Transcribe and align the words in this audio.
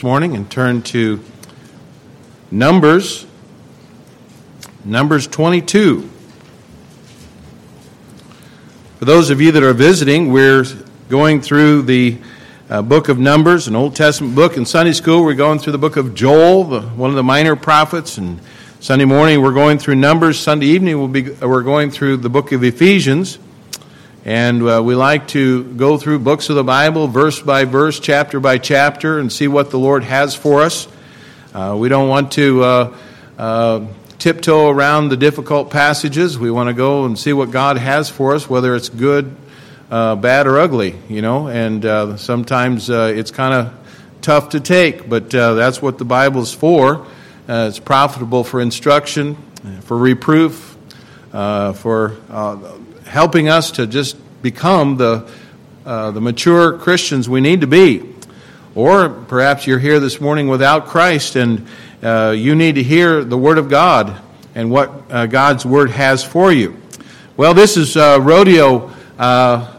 morning 0.00 0.36
and 0.36 0.48
turn 0.48 0.80
to 0.80 1.20
Numbers, 2.52 3.26
Numbers 4.84 5.26
22. 5.26 6.08
For 9.00 9.04
those 9.04 9.30
of 9.30 9.40
you 9.40 9.50
that 9.50 9.64
are 9.64 9.72
visiting, 9.72 10.30
we're 10.30 10.62
going 11.08 11.40
through 11.40 11.82
the 11.82 12.16
uh, 12.70 12.80
book 12.80 13.08
of 13.08 13.18
Numbers, 13.18 13.66
an 13.66 13.74
Old 13.74 13.96
Testament 13.96 14.36
book. 14.36 14.56
In 14.56 14.64
Sunday 14.64 14.92
school, 14.92 15.24
we're 15.24 15.34
going 15.34 15.58
through 15.58 15.72
the 15.72 15.78
book 15.78 15.96
of 15.96 16.14
Joel, 16.14 16.62
the, 16.62 16.82
one 16.82 17.10
of 17.10 17.16
the 17.16 17.24
minor 17.24 17.56
prophets. 17.56 18.18
And 18.18 18.40
Sunday 18.78 19.04
morning, 19.04 19.42
we're 19.42 19.52
going 19.52 19.80
through 19.80 19.96
Numbers. 19.96 20.38
Sunday 20.38 20.66
evening, 20.66 20.96
we'll 20.96 21.08
be, 21.08 21.28
we're 21.32 21.64
going 21.64 21.90
through 21.90 22.18
the 22.18 22.30
book 22.30 22.52
of 22.52 22.62
Ephesians. 22.62 23.40
And 24.28 24.62
uh, 24.62 24.82
we 24.84 24.94
like 24.94 25.28
to 25.28 25.64
go 25.64 25.96
through 25.96 26.18
books 26.18 26.50
of 26.50 26.56
the 26.56 26.62
Bible, 26.62 27.08
verse 27.08 27.40
by 27.40 27.64
verse, 27.64 27.98
chapter 27.98 28.40
by 28.40 28.58
chapter, 28.58 29.18
and 29.18 29.32
see 29.32 29.48
what 29.48 29.70
the 29.70 29.78
Lord 29.78 30.04
has 30.04 30.34
for 30.34 30.60
us. 30.60 30.86
Uh, 31.54 31.74
we 31.78 31.88
don't 31.88 32.10
want 32.10 32.32
to 32.32 32.62
uh, 32.62 32.96
uh 33.38 33.86
tiptoe 34.18 34.68
around 34.68 35.08
the 35.08 35.16
difficult 35.16 35.70
passages. 35.70 36.38
We 36.38 36.50
want 36.50 36.68
to 36.68 36.74
go 36.74 37.06
and 37.06 37.18
see 37.18 37.32
what 37.32 37.50
God 37.50 37.78
has 37.78 38.10
for 38.10 38.34
us, 38.34 38.50
whether 38.50 38.76
it's 38.76 38.90
good, 38.90 39.34
uh, 39.90 40.14
bad, 40.16 40.46
or 40.46 40.58
ugly, 40.58 40.94
you 41.08 41.22
know. 41.22 41.48
And 41.48 41.86
uh, 41.86 42.18
sometimes 42.18 42.90
it's 42.90 43.30
kind 43.30 43.54
of 43.54 43.72
tough 44.20 44.50
to 44.50 44.60
take, 44.60 45.08
but 45.08 45.30
that's 45.30 45.80
what 45.80 45.96
the 45.96 46.04
Bible's 46.04 46.52
for. 46.52 47.06
it's 47.48 47.78
profitable 47.78 48.44
for 48.44 48.60
instruction, 48.60 49.38
for 49.84 49.96
reproof, 49.96 50.76
for 51.32 52.18
helping 53.08 53.48
us 53.48 53.70
to 53.72 53.86
just 53.86 54.16
become 54.42 54.96
the, 54.96 55.30
uh, 55.84 56.10
the 56.10 56.20
mature 56.20 56.78
Christians 56.78 57.28
we 57.28 57.40
need 57.40 57.60
to 57.62 57.66
be. 57.66 58.14
Or 58.74 59.08
perhaps 59.08 59.66
you're 59.66 59.78
here 59.78 59.98
this 59.98 60.20
morning 60.20 60.48
without 60.48 60.86
Christ 60.86 61.36
and 61.36 61.66
uh, 62.02 62.34
you 62.36 62.54
need 62.54 62.76
to 62.76 62.82
hear 62.82 63.24
the 63.24 63.36
Word 63.36 63.58
of 63.58 63.68
God 63.68 64.20
and 64.54 64.70
what 64.70 64.92
uh, 65.10 65.26
God's 65.26 65.66
Word 65.66 65.90
has 65.90 66.22
for 66.22 66.52
you. 66.52 66.80
Well, 67.36 67.54
this 67.54 67.76
is 67.76 67.96
uh, 67.96 68.18
rodeo 68.20 68.92
uh, 69.18 69.76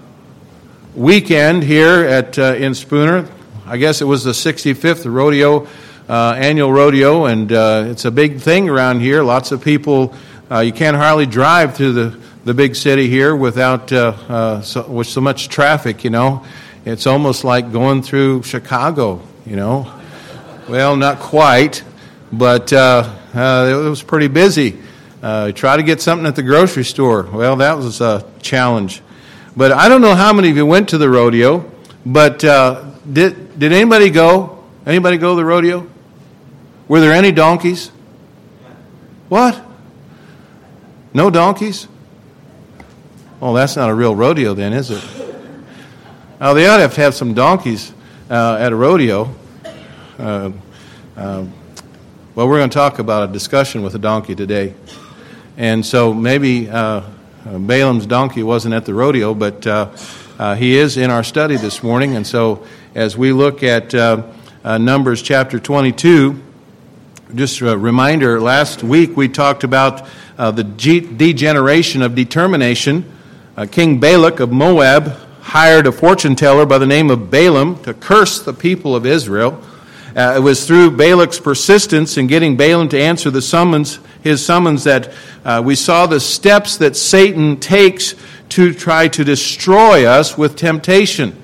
weekend 0.95 1.63
here 1.63 2.05
at, 2.05 2.37
uh, 2.37 2.55
in 2.55 2.73
Spooner. 2.73 3.29
I 3.65 3.77
guess 3.77 4.01
it 4.01 4.05
was 4.05 4.23
the 4.23 4.31
65th 4.31 5.09
rodeo, 5.09 5.67
annual 6.09 6.73
rodeo, 6.73 7.25
and 7.25 7.51
it's 7.51 8.05
a 8.05 8.11
big 8.11 8.39
thing 8.39 8.67
around 8.67 8.99
here. 8.99 9.21
Lots 9.21 9.51
of 9.51 9.63
people, 9.63 10.15
you 10.49 10.73
can't 10.73 10.97
hardly 10.97 11.27
drive 11.27 11.75
through 11.75 11.93
the 11.93 12.19
the 12.45 12.53
big 12.53 12.75
city 12.75 13.09
here 13.09 13.35
without 13.35 13.91
uh, 13.91 14.15
uh, 14.27 14.61
so, 14.61 14.87
with 14.89 15.07
so 15.07 15.21
much 15.21 15.49
traffic, 15.49 16.03
you 16.03 16.09
know. 16.09 16.45
It's 16.85 17.05
almost 17.05 17.43
like 17.43 17.71
going 17.71 18.01
through 18.01 18.43
Chicago, 18.43 19.21
you 19.45 19.55
know. 19.55 19.93
Well, 20.69 20.95
not 20.95 21.19
quite, 21.19 21.83
but 22.31 22.71
uh, 22.71 23.15
uh 23.33 23.81
it 23.85 23.89
was 23.89 24.01
pretty 24.01 24.27
busy. 24.27 24.79
Uh, 25.21 25.51
try 25.51 25.75
to 25.75 25.83
get 25.83 26.01
something 26.01 26.25
at 26.25 26.35
the 26.35 26.43
grocery 26.43 26.85
store. 26.85 27.23
Well, 27.23 27.57
that 27.57 27.77
was 27.77 27.99
a 27.99 28.25
challenge. 28.41 29.01
But 29.55 29.73
I 29.73 29.89
don't 29.89 30.01
know 30.01 30.15
how 30.15 30.31
many 30.31 30.49
of 30.49 30.55
you 30.55 30.65
went 30.65 30.89
to 30.89 30.97
the 30.97 31.09
rodeo, 31.09 31.69
but 32.05 32.43
uh, 32.45 32.85
did, 33.11 33.59
did 33.59 33.73
anybody 33.73 34.09
go? 34.09 34.63
Anybody 34.85 35.17
go 35.17 35.31
to 35.31 35.35
the 35.35 35.45
rodeo? 35.45 35.85
Were 36.87 37.01
there 37.01 37.11
any 37.11 37.33
donkeys? 37.33 37.91
What? 39.27 39.61
No 41.13 41.29
donkeys? 41.29 41.87
Oh, 43.41 43.53
that's 43.53 43.77
not 43.77 43.89
a 43.89 43.93
real 43.93 44.13
rodeo, 44.13 44.53
then, 44.53 44.73
is 44.73 44.91
it? 44.91 45.01
Oh, 46.41 46.53
they 46.53 46.67
ought 46.67 46.75
to 46.75 46.81
have 46.81 46.95
to 46.95 47.01
have 47.01 47.15
some 47.15 47.33
donkeys 47.33 47.93
uh, 48.29 48.57
at 48.59 48.73
a 48.73 48.75
rodeo. 48.75 49.33
Uh, 50.17 50.51
uh, 51.15 51.45
well, 52.35 52.49
we're 52.49 52.57
going 52.57 52.69
to 52.69 52.73
talk 52.73 52.99
about 52.99 53.29
a 53.29 53.31
discussion 53.31 53.81
with 53.81 53.95
a 53.95 53.97
donkey 53.97 54.35
today. 54.35 54.73
And 55.55 55.85
so 55.85 56.13
maybe 56.13 56.69
uh, 56.69 57.03
Balaam's 57.45 58.05
donkey 58.05 58.43
wasn't 58.43 58.73
at 58.73 58.83
the 58.83 58.93
rodeo, 58.93 59.33
but 59.33 59.65
uh, 59.65 59.95
uh, 60.37 60.55
he 60.55 60.77
is 60.77 60.97
in 60.97 61.09
our 61.09 61.23
study 61.23 61.55
this 61.55 61.81
morning. 61.81 62.17
And 62.17 62.27
so 62.27 62.67
as 62.93 63.17
we 63.17 63.31
look 63.31 63.63
at 63.63 63.93
Numbers 64.65 65.21
chapter 65.21 65.61
22, 65.61 66.43
just 67.35 67.61
a 67.61 67.77
reminder 67.77 68.41
last 68.41 68.83
week 68.83 69.15
we 69.15 69.29
talked 69.29 69.63
about 69.63 70.05
the 70.35 70.63
degeneration 70.63 72.01
of 72.01 72.15
determination 72.15 73.15
uh, 73.59 73.65
King 73.65 73.99
Balak 73.99 74.39
of 74.39 74.53
Moab 74.53 75.09
hired 75.41 75.85
a 75.85 75.91
fortune 75.91 76.33
teller 76.33 76.65
by 76.65 76.77
the 76.77 76.87
name 76.87 77.09
of 77.09 77.29
Balaam 77.29 77.83
to 77.83 77.93
curse 77.93 78.41
the 78.41 78.53
people 78.53 78.95
of 78.95 79.05
Israel. 79.05 79.61
Uh, 80.15 80.35
it 80.37 80.39
was 80.39 80.65
through 80.65 80.91
Balak's 80.91 81.41
persistence 81.41 82.15
in 82.15 82.27
getting 82.27 82.55
Balaam 82.55 82.87
to 82.87 82.97
answer 82.97 83.29
the 83.29 83.41
summons, 83.41 83.99
his 84.23 84.45
summons, 84.45 84.85
that 84.85 85.11
uh, 85.43 85.61
we 85.63 85.75
saw 85.75 86.05
the 86.05 86.21
steps 86.21 86.77
that 86.77 86.95
Satan 86.95 87.59
takes 87.59 88.15
to 88.47 88.73
try 88.73 89.09
to 89.09 89.25
destroy 89.25 90.05
us 90.05 90.37
with 90.37 90.55
temptation. 90.55 91.35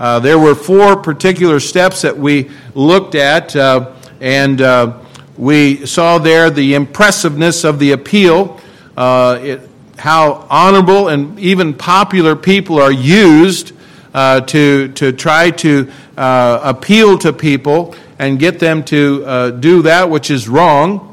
Uh, 0.00 0.18
there 0.18 0.38
were 0.38 0.56
four 0.56 0.96
particular 0.96 1.60
steps 1.60 2.02
that 2.02 2.18
we 2.18 2.50
looked 2.74 3.14
at, 3.14 3.54
uh, 3.54 3.94
and 4.20 4.60
uh, 4.60 4.98
we 5.38 5.86
saw 5.86 6.18
there 6.18 6.50
the 6.50 6.74
impressiveness 6.74 7.62
of 7.62 7.78
the 7.78 7.92
appeal. 7.92 8.60
Uh, 8.96 9.38
it, 9.40 9.69
how 10.00 10.46
honorable 10.48 11.08
and 11.08 11.38
even 11.38 11.74
popular 11.74 12.34
people 12.34 12.80
are 12.80 12.90
used 12.90 13.72
uh, 14.14 14.40
to, 14.40 14.88
to 14.88 15.12
try 15.12 15.50
to 15.50 15.90
uh, 16.16 16.58
appeal 16.64 17.18
to 17.18 17.32
people 17.34 17.94
and 18.18 18.38
get 18.38 18.58
them 18.58 18.82
to 18.82 19.22
uh, 19.26 19.50
do 19.50 19.82
that 19.82 20.08
which 20.08 20.30
is 20.30 20.48
wrong. 20.48 21.06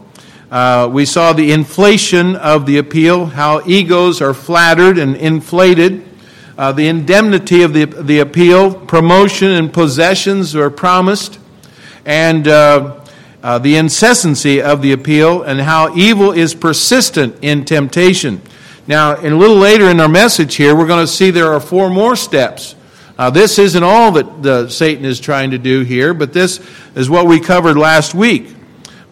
Uh, 0.50 0.90
we 0.92 1.06
saw 1.06 1.34
the 1.34 1.52
inflation 1.52 2.38
of 2.38 2.66
the 2.66 2.78
appeal, 2.78 3.26
how 3.26 3.62
egos 3.68 4.22
are 4.22 4.34
flattered 4.34 4.98
and 4.98 5.18
inflated. 5.18 6.04
Uh, 6.58 6.72
the 6.72 6.88
indemnity 6.88 7.64
of 7.64 7.74
the, 7.74 7.86
the 7.86 8.20
appeal, 8.20 8.74
promotion 8.74 9.50
and 9.50 9.74
possessions 9.74 10.56
are 10.56 10.70
promised, 10.70 11.38
and 12.06 12.48
uh, 12.48 13.00
the 13.62 13.76
incessancy 13.76 14.62
of 14.62 14.82
the 14.82 14.94
appeal, 14.94 15.44
and 15.44 15.60
how 15.60 15.94
evil 15.96 16.32
is 16.32 16.56
persistent 16.56 17.36
in 17.42 17.66
temptation. 17.66 18.42
Now, 18.88 19.18
in 19.18 19.34
a 19.34 19.38
little 19.38 19.58
later 19.58 19.90
in 19.90 20.00
our 20.00 20.08
message 20.08 20.56
here, 20.56 20.74
we're 20.74 20.88
going 20.88 21.06
to 21.06 21.12
see 21.12 21.30
there 21.30 21.52
are 21.52 21.60
four 21.60 21.90
more 21.90 22.16
steps. 22.16 22.74
Uh, 23.18 23.30
this 23.30 23.60
isn't 23.60 23.84
all 23.84 24.14
that 24.14 24.42
the, 24.42 24.70
Satan 24.70 25.04
is 25.04 25.20
trying 25.20 25.52
to 25.52 25.58
do 25.58 25.82
here, 25.82 26.14
but 26.14 26.32
this 26.32 26.66
is 26.96 27.10
what 27.10 27.26
we 27.26 27.42
covered 27.42 27.76
last 27.76 28.16
week. 28.16 28.56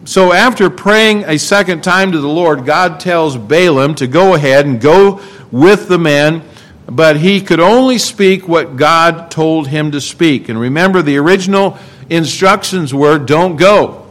So, 0.04 0.32
after 0.32 0.70
praying 0.70 1.24
a 1.24 1.38
second 1.38 1.82
time 1.82 2.12
to 2.12 2.20
the 2.20 2.28
Lord, 2.28 2.64
God 2.64 3.00
tells 3.00 3.36
Balaam 3.36 3.96
to 3.96 4.06
go 4.06 4.34
ahead 4.34 4.64
and 4.64 4.80
go 4.80 5.20
with 5.50 5.88
the 5.88 5.98
men, 5.98 6.42
but 6.86 7.18
he 7.18 7.42
could 7.42 7.60
only 7.60 7.98
speak 7.98 8.48
what 8.48 8.76
God 8.76 9.30
told 9.30 9.68
him 9.68 9.90
to 9.90 10.00
speak. 10.00 10.48
And 10.48 10.58
remember, 10.58 11.02
the 11.02 11.18
original 11.18 11.76
instructions 12.08 12.94
were 12.94 13.18
don't 13.18 13.56
go. 13.56 14.05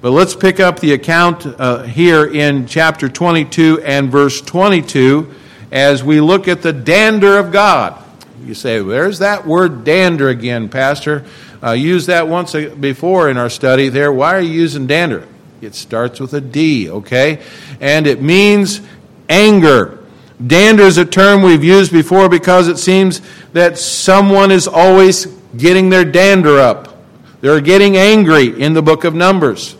But 0.00 0.12
let's 0.12 0.34
pick 0.34 0.60
up 0.60 0.80
the 0.80 0.94
account 0.94 1.44
uh, 1.44 1.82
here 1.82 2.24
in 2.24 2.66
chapter 2.66 3.06
22 3.06 3.82
and 3.84 4.10
verse 4.10 4.40
22 4.40 5.30
as 5.70 6.02
we 6.02 6.22
look 6.22 6.48
at 6.48 6.62
the 6.62 6.72
dander 6.72 7.36
of 7.36 7.52
God. 7.52 8.02
You 8.42 8.54
say, 8.54 8.80
Where's 8.80 9.18
that 9.18 9.46
word 9.46 9.84
dander 9.84 10.30
again, 10.30 10.70
Pastor? 10.70 11.26
Uh, 11.62 11.72
used 11.72 12.06
that 12.06 12.26
once 12.26 12.54
before 12.54 13.28
in 13.28 13.36
our 13.36 13.50
study 13.50 13.90
there. 13.90 14.10
Why 14.10 14.34
are 14.36 14.40
you 14.40 14.52
using 14.52 14.86
dander? 14.86 15.28
It 15.60 15.74
starts 15.74 16.18
with 16.18 16.32
a 16.32 16.40
D, 16.40 16.88
okay? 16.88 17.42
And 17.78 18.06
it 18.06 18.22
means 18.22 18.80
anger. 19.28 19.98
Dander 20.46 20.84
is 20.84 20.96
a 20.96 21.04
term 21.04 21.42
we've 21.42 21.62
used 21.62 21.92
before 21.92 22.30
because 22.30 22.68
it 22.68 22.78
seems 22.78 23.20
that 23.52 23.76
someone 23.76 24.50
is 24.50 24.66
always 24.66 25.26
getting 25.58 25.90
their 25.90 26.06
dander 26.06 26.58
up. 26.58 26.96
They're 27.42 27.60
getting 27.60 27.98
angry 27.98 28.58
in 28.58 28.72
the 28.72 28.80
book 28.80 29.04
of 29.04 29.14
Numbers. 29.14 29.76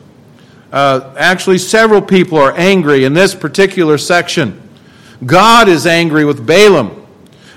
Uh, 0.72 1.14
actually, 1.18 1.58
several 1.58 2.00
people 2.00 2.38
are 2.38 2.52
angry 2.52 3.04
in 3.04 3.12
this 3.12 3.34
particular 3.34 3.98
section. 3.98 4.60
God 5.24 5.68
is 5.68 5.86
angry 5.86 6.24
with 6.24 6.46
Balaam. 6.46 7.06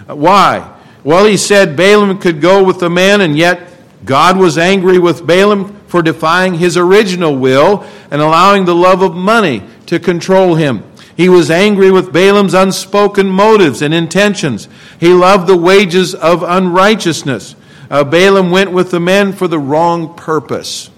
Uh, 0.09 0.15
why? 0.15 0.77
Well, 1.03 1.25
he 1.25 1.37
said 1.37 1.75
Balaam 1.75 2.17
could 2.19 2.41
go 2.41 2.63
with 2.63 2.79
the 2.79 2.89
men, 2.89 3.21
and 3.21 3.37
yet 3.37 3.69
God 4.05 4.37
was 4.37 4.57
angry 4.57 4.99
with 4.99 5.25
Balaam 5.25 5.79
for 5.87 6.01
defying 6.01 6.55
his 6.55 6.75
original 6.75 7.37
will 7.37 7.85
and 8.09 8.21
allowing 8.21 8.65
the 8.65 8.75
love 8.75 9.01
of 9.01 9.13
money 9.13 9.63
to 9.85 9.99
control 9.99 10.55
him. 10.55 10.83
He 11.15 11.29
was 11.29 11.51
angry 11.51 11.91
with 11.91 12.11
Balaam's 12.11 12.55
unspoken 12.55 13.27
motives 13.29 13.81
and 13.83 13.93
intentions. 13.93 14.67
He 14.99 15.13
loved 15.13 15.45
the 15.45 15.57
wages 15.57 16.15
of 16.15 16.41
unrighteousness. 16.41 17.55
Uh, 17.89 18.03
Balaam 18.03 18.49
went 18.49 18.71
with 18.71 18.89
the 18.89 18.99
men 18.99 19.33
for 19.33 19.47
the 19.47 19.59
wrong 19.59 20.15
purpose. 20.15 20.89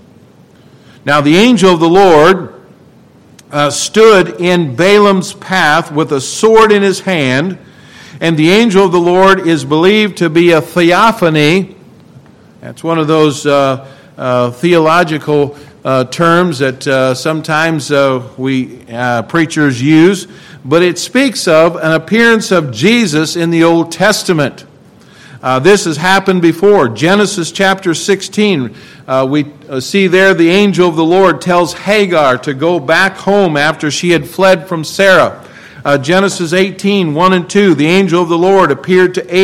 Now, 1.05 1.21
the 1.21 1.37
angel 1.37 1.71
of 1.71 1.79
the 1.79 1.87
Lord 1.87 2.55
uh, 3.51 3.69
stood 3.69 4.41
in 4.41 4.75
Balaam's 4.75 5.33
path 5.33 5.91
with 5.91 6.11
a 6.11 6.19
sword 6.19 6.71
in 6.71 6.81
his 6.81 7.01
hand, 7.01 7.59
and 8.19 8.35
the 8.35 8.49
angel 8.49 8.85
of 8.85 8.91
the 8.91 8.99
Lord 8.99 9.47
is 9.47 9.63
believed 9.63 10.17
to 10.17 10.31
be 10.31 10.51
a 10.51 10.61
theophany. 10.61 11.75
That's 12.59 12.83
one 12.83 12.97
of 12.97 13.05
those 13.05 13.45
uh, 13.45 13.87
uh, 14.17 14.49
theological 14.49 15.55
uh, 15.83 16.05
terms 16.05 16.57
that 16.57 16.87
uh, 16.87 17.13
sometimes 17.13 17.91
uh, 17.91 18.27
we 18.35 18.77
preachers 19.27 19.79
use, 19.79 20.27
but 20.65 20.81
it 20.81 20.97
speaks 20.97 21.47
of 21.47 21.75
an 21.75 21.91
appearance 21.91 22.49
of 22.49 22.71
Jesus 22.71 23.35
in 23.35 23.51
the 23.51 23.63
Old 23.63 23.91
Testament. 23.91 24.65
Uh, 25.45 25.59
this 25.59 25.86
has 25.86 25.95
happened 25.95 26.42
before. 26.42 26.89
Genesis 26.89 27.51
chapter 27.51 27.94
16, 27.94 28.75
uh, 29.07 29.27
we 29.30 29.45
see 29.80 30.07
there 30.07 30.33
the 30.33 30.50
angel 30.50 30.89
of 30.89 30.95
the 30.95 31.06
Lord 31.06 31.39
tells 31.39 31.71
Hagar 31.71 32.39
to 32.39 32.56
go 32.56 32.80
back 32.80 33.15
home 33.15 33.56
after 33.56 33.92
she 33.92 34.09
had 34.09 34.27
fled 34.27 34.68
from 34.68 34.83
Sarah. 34.83 35.47
Uh, 35.86 36.00
Genesis 36.00 36.51
18, 36.51 37.13
1 37.13 37.33
and 37.33 37.47
2, 37.47 37.75
the 37.75 37.86
angel 37.86 38.24
of 38.24 38.30
the 38.30 38.36
Lord 38.36 38.71
appeared 38.71 39.13
to 39.13 39.36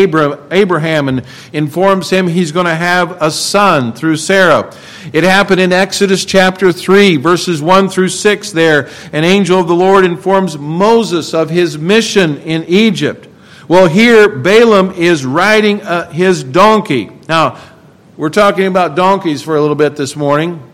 Abraham 0.52 1.08
and 1.08 1.24
informs 1.54 2.10
him 2.10 2.28
he's 2.28 2.52
going 2.52 2.66
to 2.66 2.74
have 2.74 3.22
a 3.22 3.30
son 3.30 3.94
through 3.94 4.18
Sarah. 4.18 4.76
It 5.14 5.24
happened 5.24 5.62
in 5.62 5.72
Exodus 5.72 6.26
chapter 6.26 6.72
3, 6.72 7.18
verses 7.18 7.62
1 7.62 7.90
through 7.90 8.10
6 8.10 8.52
there. 8.54 8.90
An 9.14 9.24
angel 9.24 9.60
of 9.60 9.68
the 9.68 9.76
Lord 9.76 10.04
informs 10.04 10.58
Moses 10.58 11.36
of 11.36 11.52
his 11.52 11.78
mission 11.78 12.38
in 12.40 12.64
Egypt. 12.64 13.28
Well, 13.68 13.88
here 13.88 14.28
Balaam 14.28 14.92
is 14.94 15.24
riding 15.24 15.82
uh, 15.84 16.12
his 16.12 16.44
donkey. 16.44 17.12
Now, 17.30 17.62
we're 18.18 18.30
talking 18.30 18.66
about 18.66 18.96
donkeys 18.96 19.44
for 19.44 19.56
a 19.56 19.62
little 19.62 19.76
bit 19.76 19.96
this 19.96 20.16
morning. 20.16 20.68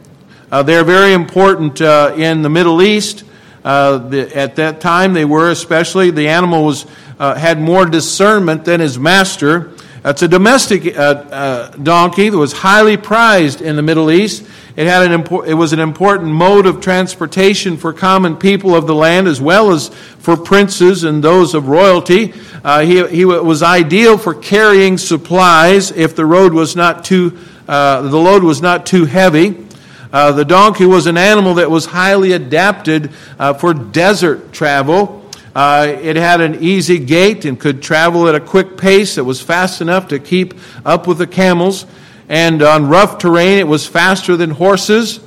Uh, 0.50 0.64
they're 0.64 0.86
very 0.86 1.12
important 1.12 1.82
uh, 1.82 2.14
in 2.16 2.44
the 2.44 2.50
Middle 2.50 2.82
East. 2.82 3.26
Uh, 3.66 3.98
the, 3.98 4.34
at 4.36 4.56
that 4.56 4.80
time, 4.80 5.12
they 5.12 5.26
were 5.26 5.52
especially 5.52 6.12
the 6.12 6.30
animal 6.30 6.64
was 6.64 6.86
uh, 7.20 7.36
had 7.36 7.60
more 7.60 7.86
discernment 7.86 8.64
than 8.64 8.80
his 8.80 8.98
master. 8.98 9.74
It's 10.06 10.22
a 10.22 10.28
domestic 10.30 10.98
uh, 10.98 11.72
donkey 11.72 12.30
that 12.30 12.38
was 12.38 12.54
highly 12.54 12.96
prized 12.96 13.62
in 13.62 13.76
the 13.76 13.82
Middle 13.82 14.10
East. 14.10 14.46
It 14.78 14.86
had 14.86 15.12
an 15.12 15.24
impor- 15.24 15.48
it 15.48 15.56
was 15.56 15.74
an 15.74 15.80
important 15.80 16.32
mode 16.32 16.68
of 16.68 16.82
transportation 16.82 17.78
for 17.78 17.92
common 17.92 18.38
people 18.38 18.76
of 18.76 18.86
the 18.86 18.94
land 18.94 19.28
as 19.28 19.42
well 19.42 19.72
as 19.72 19.90
for 20.20 20.38
princes 20.38 21.04
and 21.04 21.24
those 21.24 21.56
of 21.56 21.68
royalty. 21.68 22.34
Uh, 22.64 22.82
he, 22.82 23.06
he 23.08 23.26
was 23.26 23.64
ideal 23.64 24.20
for 24.20 24.36
carrying 24.36 25.00
supplies 25.00 25.90
if 25.92 26.16
the 26.16 26.28
road 26.28 26.54
was 26.54 26.76
not 26.76 27.04
too 27.04 27.38
uh, 27.68 28.04
the 28.04 28.18
load 28.18 28.44
was 28.44 28.62
not 28.62 28.86
too 28.86 29.06
heavy. 29.06 29.66
Uh, 30.14 30.32
the 30.32 30.46
donkey 30.46 30.86
was 30.86 31.06
an 31.06 31.18
animal 31.18 31.56
that 31.56 31.70
was 31.70 31.88
highly 31.88 32.32
adapted 32.32 33.12
uh, 33.40 33.54
for 33.54 33.74
desert 33.74 34.54
travel. 34.54 35.30
Uh, 35.54 35.98
it 36.02 36.16
had 36.16 36.40
an 36.40 36.64
easy 36.64 37.00
gait 37.00 37.44
and 37.44 37.60
could 37.60 37.82
travel 37.82 38.28
at 38.28 38.36
a 38.36 38.40
quick 38.40 38.78
pace. 38.78 39.18
It 39.18 39.26
was 39.26 39.42
fast 39.42 39.82
enough 39.82 40.08
to 40.10 40.20
keep 40.20 40.54
up 40.86 41.08
with 41.08 41.18
the 41.18 41.28
camels. 41.28 41.88
And 42.30 42.62
on 42.62 42.88
rough 42.90 43.18
terrain, 43.18 43.60
it 43.60 43.68
was 43.68 43.88
faster 43.88 44.36
than 44.36 44.52
horses. 44.52 45.20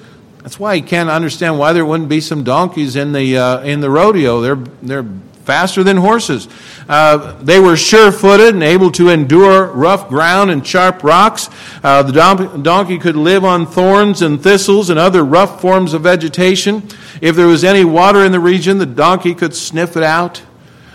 That's 0.42 0.58
why 0.58 0.74
you 0.74 0.82
can't 0.82 1.10
understand 1.10 1.58
why 1.58 1.72
there 1.72 1.84
wouldn't 1.84 2.08
be 2.08 2.20
some 2.20 2.44
donkeys 2.44 2.96
in 2.96 3.12
the, 3.12 3.38
uh, 3.38 3.60
in 3.62 3.80
the 3.80 3.90
rodeo. 3.90 4.40
They're, 4.40 4.56
they're 4.82 5.06
faster 5.44 5.82
than 5.82 5.96
horses. 5.96 6.48
Uh, 6.88 7.32
they 7.42 7.58
were 7.58 7.76
sure 7.76 8.12
footed 8.12 8.54
and 8.54 8.62
able 8.62 8.90
to 8.92 9.08
endure 9.08 9.66
rough 9.66 10.08
ground 10.08 10.50
and 10.50 10.66
sharp 10.66 11.02
rocks. 11.02 11.48
Uh, 11.82 12.02
the 12.02 12.12
don- 12.12 12.62
donkey 12.62 12.98
could 12.98 13.16
live 13.16 13.44
on 13.44 13.66
thorns 13.66 14.22
and 14.22 14.42
thistles 14.42 14.90
and 14.90 14.98
other 14.98 15.24
rough 15.24 15.60
forms 15.60 15.94
of 15.94 16.02
vegetation. 16.02 16.82
If 17.20 17.36
there 17.36 17.46
was 17.46 17.64
any 17.64 17.84
water 17.84 18.24
in 18.24 18.32
the 18.32 18.40
region, 18.40 18.78
the 18.78 18.86
donkey 18.86 19.34
could 19.34 19.54
sniff 19.54 19.96
it 19.96 20.02
out. 20.02 20.42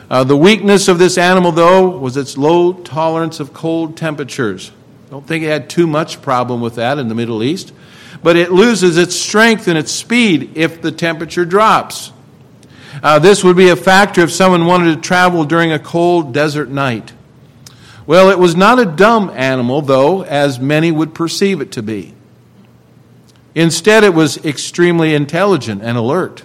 Uh, 0.10 0.24
the 0.24 0.38
weakness 0.38 0.88
of 0.88 1.00
this 1.00 1.18
animal, 1.18 1.51
though, 1.51 1.90
was 1.90 2.16
its 2.16 2.38
low 2.38 2.74
tolerance 2.74 3.40
of 3.40 3.54
cold 3.54 3.98
temperatures. 3.98 4.72
Don't 5.10 5.25
think 5.25 5.44
it 5.44 5.48
had 5.48 5.69
too 5.69 5.88
much 5.88 6.22
problem 6.22 6.62
with 6.62 6.75
that 6.75 6.98
in 6.98 7.07
the 7.07 7.16
Middle 7.16 7.44
East. 7.44 7.74
But 8.24 8.36
it 8.36 8.52
loses 8.52 8.98
its 8.98 9.16
strength 9.16 9.68
and 9.68 9.78
its 9.78 9.92
speed 9.92 10.52
if 10.56 10.81
the 10.81 10.92
temperature 10.92 11.46
drops. 11.46 12.12
Uh, 13.04 13.19
this 13.19 13.44
would 13.44 13.57
be 13.57 13.69
a 13.69 13.75
factor 13.75 14.22
if 14.22 14.31
someone 14.31 14.66
wanted 14.66 14.96
to 14.96 15.02
travel 15.02 15.44
during 15.44 15.72
a 15.72 15.80
cold 15.80 16.34
desert 16.34 16.69
night. 16.69 17.13
Well, 18.07 18.30
it 18.30 18.40
was 18.40 18.56
not 18.56 18.80
a 18.80 18.86
dumb 18.86 19.31
animal, 19.31 19.81
though, 19.81 20.24
as 20.24 20.60
many 20.60 20.92
would 20.92 21.13
perceive 21.13 21.60
it 21.62 21.72
to 21.74 21.84
be. 21.84 22.13
Instead, 23.54 24.04
it 24.04 24.13
was 24.13 24.44
extremely 24.46 25.13
intelligent 25.13 25.81
and 25.81 25.98
alert. 25.98 26.44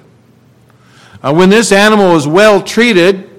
Uh, 1.23 1.35
when 1.35 1.51
this 1.51 1.71
animal 1.71 2.17
is 2.17 2.27
well 2.27 2.63
treated, 2.63 3.30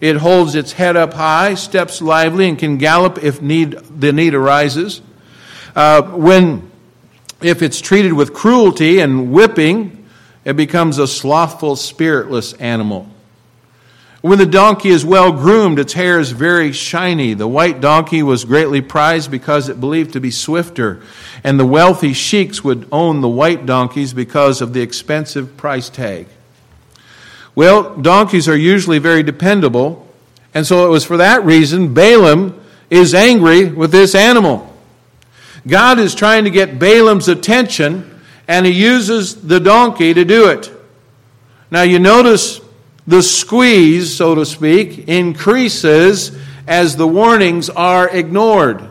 it 0.00 0.16
holds 0.16 0.54
its 0.54 0.72
head 0.72 0.96
up 0.96 1.14
high, 1.14 1.54
steps 1.54 2.00
lively, 2.00 2.48
and 2.48 2.58
can 2.58 2.78
gallop 2.78 3.22
if 3.22 3.42
need, 3.42 3.72
the 3.72 4.12
need 4.12 4.34
arises. 4.34 5.02
Uh, 5.74 6.02
when, 6.02 6.70
if 7.40 7.62
it's 7.62 7.80
treated 7.80 8.12
with 8.12 8.32
cruelty 8.32 9.00
and 9.00 9.32
whipping, 9.32 10.06
it 10.44 10.56
becomes 10.56 10.98
a 10.98 11.06
slothful, 11.06 11.76
spiritless 11.76 12.52
animal. 12.54 13.08
When 14.20 14.38
the 14.38 14.46
donkey 14.46 14.88
is 14.88 15.04
well 15.04 15.30
groomed, 15.30 15.78
its 15.78 15.92
hair 15.92 16.18
is 16.18 16.32
very 16.32 16.72
shiny. 16.72 17.34
The 17.34 17.46
white 17.46 17.80
donkey 17.80 18.22
was 18.22 18.44
greatly 18.44 18.80
prized 18.80 19.30
because 19.30 19.68
it 19.68 19.78
believed 19.78 20.14
to 20.14 20.20
be 20.20 20.32
swifter, 20.32 21.02
and 21.44 21.58
the 21.58 21.66
wealthy 21.66 22.12
sheiks 22.12 22.64
would 22.64 22.88
own 22.90 23.20
the 23.20 23.28
white 23.28 23.64
donkeys 23.64 24.12
because 24.12 24.60
of 24.60 24.72
the 24.72 24.80
expensive 24.80 25.56
price 25.56 25.88
tag. 25.88 26.26
Well, 27.58 27.96
donkeys 27.96 28.48
are 28.48 28.56
usually 28.56 29.00
very 29.00 29.24
dependable, 29.24 30.06
and 30.54 30.64
so 30.64 30.86
it 30.86 30.90
was 30.90 31.04
for 31.04 31.16
that 31.16 31.44
reason 31.44 31.92
Balaam 31.92 32.54
is 32.88 33.14
angry 33.14 33.64
with 33.64 33.90
this 33.90 34.14
animal. 34.14 34.72
God 35.66 35.98
is 35.98 36.14
trying 36.14 36.44
to 36.44 36.50
get 36.50 36.78
Balaam's 36.78 37.26
attention 37.26 38.20
and 38.46 38.64
he 38.64 38.70
uses 38.70 39.42
the 39.48 39.58
donkey 39.58 40.14
to 40.14 40.24
do 40.24 40.50
it. 40.50 40.70
Now 41.68 41.82
you 41.82 41.98
notice 41.98 42.60
the 43.08 43.24
squeeze, 43.24 44.14
so 44.14 44.36
to 44.36 44.46
speak, 44.46 45.08
increases 45.08 46.38
as 46.68 46.94
the 46.94 47.08
warnings 47.08 47.68
are 47.70 48.08
ignored. 48.08 48.88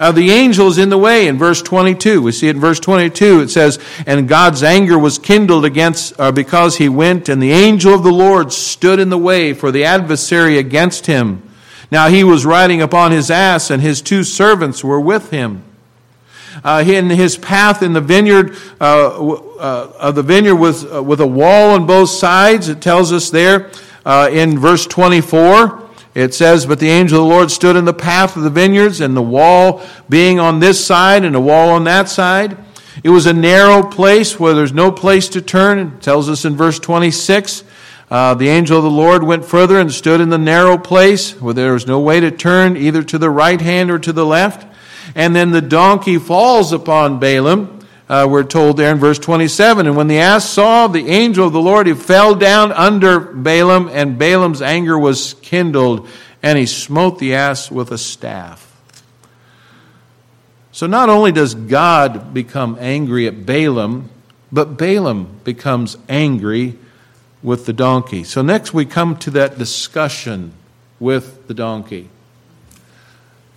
Uh, 0.00 0.12
the 0.12 0.30
angel 0.30 0.68
is 0.68 0.78
in 0.78 0.90
the 0.90 0.98
way 0.98 1.26
in 1.26 1.38
verse 1.38 1.60
22. 1.60 2.22
We 2.22 2.32
see 2.32 2.48
it 2.48 2.54
in 2.54 2.60
verse 2.60 2.78
22. 2.78 3.40
It 3.40 3.48
says, 3.48 3.78
And 4.06 4.28
God's 4.28 4.62
anger 4.62 4.98
was 4.98 5.18
kindled 5.18 5.64
against, 5.64 6.18
uh, 6.20 6.30
because 6.30 6.76
he 6.76 6.88
went, 6.88 7.28
and 7.28 7.42
the 7.42 7.50
angel 7.50 7.94
of 7.94 8.04
the 8.04 8.12
Lord 8.12 8.52
stood 8.52 9.00
in 9.00 9.08
the 9.08 9.18
way 9.18 9.52
for 9.52 9.72
the 9.72 9.84
adversary 9.84 10.58
against 10.58 11.06
him. 11.06 11.42
Now 11.90 12.08
he 12.08 12.22
was 12.22 12.46
riding 12.46 12.80
upon 12.80 13.12
his 13.12 13.30
ass, 13.30 13.70
and 13.70 13.82
his 13.82 14.00
two 14.00 14.22
servants 14.22 14.84
were 14.84 15.00
with 15.00 15.30
him 15.30 15.64
uh, 16.64 16.84
in 16.86 17.10
his 17.10 17.36
path 17.36 17.82
in 17.82 17.92
the 17.92 18.00
vineyard 18.00 18.56
uh, 18.80 19.34
uh, 19.34 19.92
of 19.98 20.14
the 20.14 20.22
vineyard 20.22 20.56
with, 20.56 20.92
uh, 20.92 21.02
with 21.02 21.20
a 21.20 21.26
wall 21.26 21.70
on 21.70 21.86
both 21.86 22.10
sides. 22.10 22.68
It 22.68 22.80
tells 22.80 23.12
us 23.12 23.30
there 23.30 23.70
uh, 24.04 24.28
in 24.32 24.58
verse 24.58 24.86
24. 24.86 25.87
It 26.14 26.34
says, 26.34 26.66
But 26.66 26.78
the 26.78 26.88
angel 26.88 27.22
of 27.22 27.28
the 27.28 27.34
Lord 27.34 27.50
stood 27.50 27.76
in 27.76 27.84
the 27.84 27.92
path 27.92 28.36
of 28.36 28.42
the 28.42 28.50
vineyards, 28.50 29.00
and 29.00 29.16
the 29.16 29.22
wall 29.22 29.82
being 30.08 30.40
on 30.40 30.60
this 30.60 30.84
side 30.84 31.24
and 31.24 31.36
a 31.36 31.40
wall 31.40 31.70
on 31.70 31.84
that 31.84 32.08
side. 32.08 32.56
It 33.04 33.10
was 33.10 33.26
a 33.26 33.32
narrow 33.32 33.82
place 33.82 34.40
where 34.40 34.54
there's 34.54 34.72
no 34.72 34.90
place 34.90 35.28
to 35.30 35.40
turn. 35.40 35.78
It 35.78 36.02
tells 36.02 36.28
us 36.28 36.44
in 36.44 36.56
verse 36.56 36.78
26. 36.78 37.62
Uh, 38.10 38.34
the 38.34 38.48
angel 38.48 38.78
of 38.78 38.84
the 38.84 38.90
Lord 38.90 39.22
went 39.22 39.44
further 39.44 39.78
and 39.78 39.92
stood 39.92 40.20
in 40.20 40.30
the 40.30 40.38
narrow 40.38 40.78
place 40.78 41.38
where 41.40 41.54
there 41.54 41.74
was 41.74 41.86
no 41.86 42.00
way 42.00 42.20
to 42.20 42.30
turn 42.30 42.76
either 42.76 43.02
to 43.02 43.18
the 43.18 43.30
right 43.30 43.60
hand 43.60 43.90
or 43.90 43.98
to 43.98 44.12
the 44.12 44.24
left. 44.24 44.66
And 45.14 45.36
then 45.36 45.50
the 45.50 45.60
donkey 45.60 46.18
falls 46.18 46.72
upon 46.72 47.18
Balaam. 47.18 47.77
Uh, 48.08 48.26
we're 48.28 48.44
told 48.44 48.78
there 48.78 48.90
in 48.90 48.98
verse 48.98 49.18
27. 49.18 49.86
And 49.86 49.96
when 49.96 50.08
the 50.08 50.18
ass 50.18 50.48
saw 50.48 50.86
the 50.86 51.08
angel 51.08 51.46
of 51.46 51.52
the 51.52 51.60
Lord, 51.60 51.86
he 51.86 51.94
fell 51.94 52.34
down 52.34 52.72
under 52.72 53.20
Balaam, 53.20 53.88
and 53.92 54.18
Balaam's 54.18 54.62
anger 54.62 54.98
was 54.98 55.34
kindled, 55.42 56.08
and 56.42 56.58
he 56.58 56.64
smote 56.64 57.18
the 57.18 57.34
ass 57.34 57.70
with 57.70 57.90
a 57.90 57.98
staff. 57.98 58.64
So 60.72 60.86
not 60.86 61.10
only 61.10 61.32
does 61.32 61.54
God 61.54 62.32
become 62.32 62.78
angry 62.80 63.26
at 63.26 63.44
Balaam, 63.44 64.08
but 64.50 64.78
Balaam 64.78 65.40
becomes 65.44 65.98
angry 66.08 66.78
with 67.42 67.66
the 67.66 67.72
donkey. 67.72 68.24
So 68.24 68.42
next 68.42 68.72
we 68.72 68.86
come 68.86 69.16
to 69.18 69.30
that 69.32 69.58
discussion 69.58 70.52
with 70.98 71.46
the 71.46 71.54
donkey. 71.54 72.08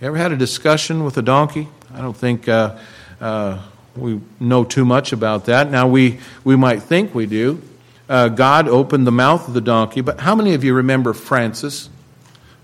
You 0.00 0.08
ever 0.08 0.16
had 0.16 0.32
a 0.32 0.36
discussion 0.36 1.04
with 1.04 1.16
a 1.16 1.22
donkey? 1.22 1.68
I 1.94 2.00
don't 2.00 2.16
think 2.16 2.48
uh, 2.48 2.76
uh, 3.20 3.62
we 3.96 4.20
know 4.40 4.64
too 4.64 4.84
much 4.84 5.12
about 5.12 5.46
that. 5.46 5.70
Now, 5.70 5.86
we, 5.88 6.18
we 6.44 6.56
might 6.56 6.82
think 6.82 7.14
we 7.14 7.26
do. 7.26 7.62
Uh, 8.08 8.28
God 8.28 8.68
opened 8.68 9.06
the 9.06 9.12
mouth 9.12 9.48
of 9.48 9.54
the 9.54 9.60
donkey, 9.60 10.00
but 10.00 10.20
how 10.20 10.34
many 10.34 10.54
of 10.54 10.64
you 10.64 10.74
remember 10.74 11.12
Francis? 11.12 11.88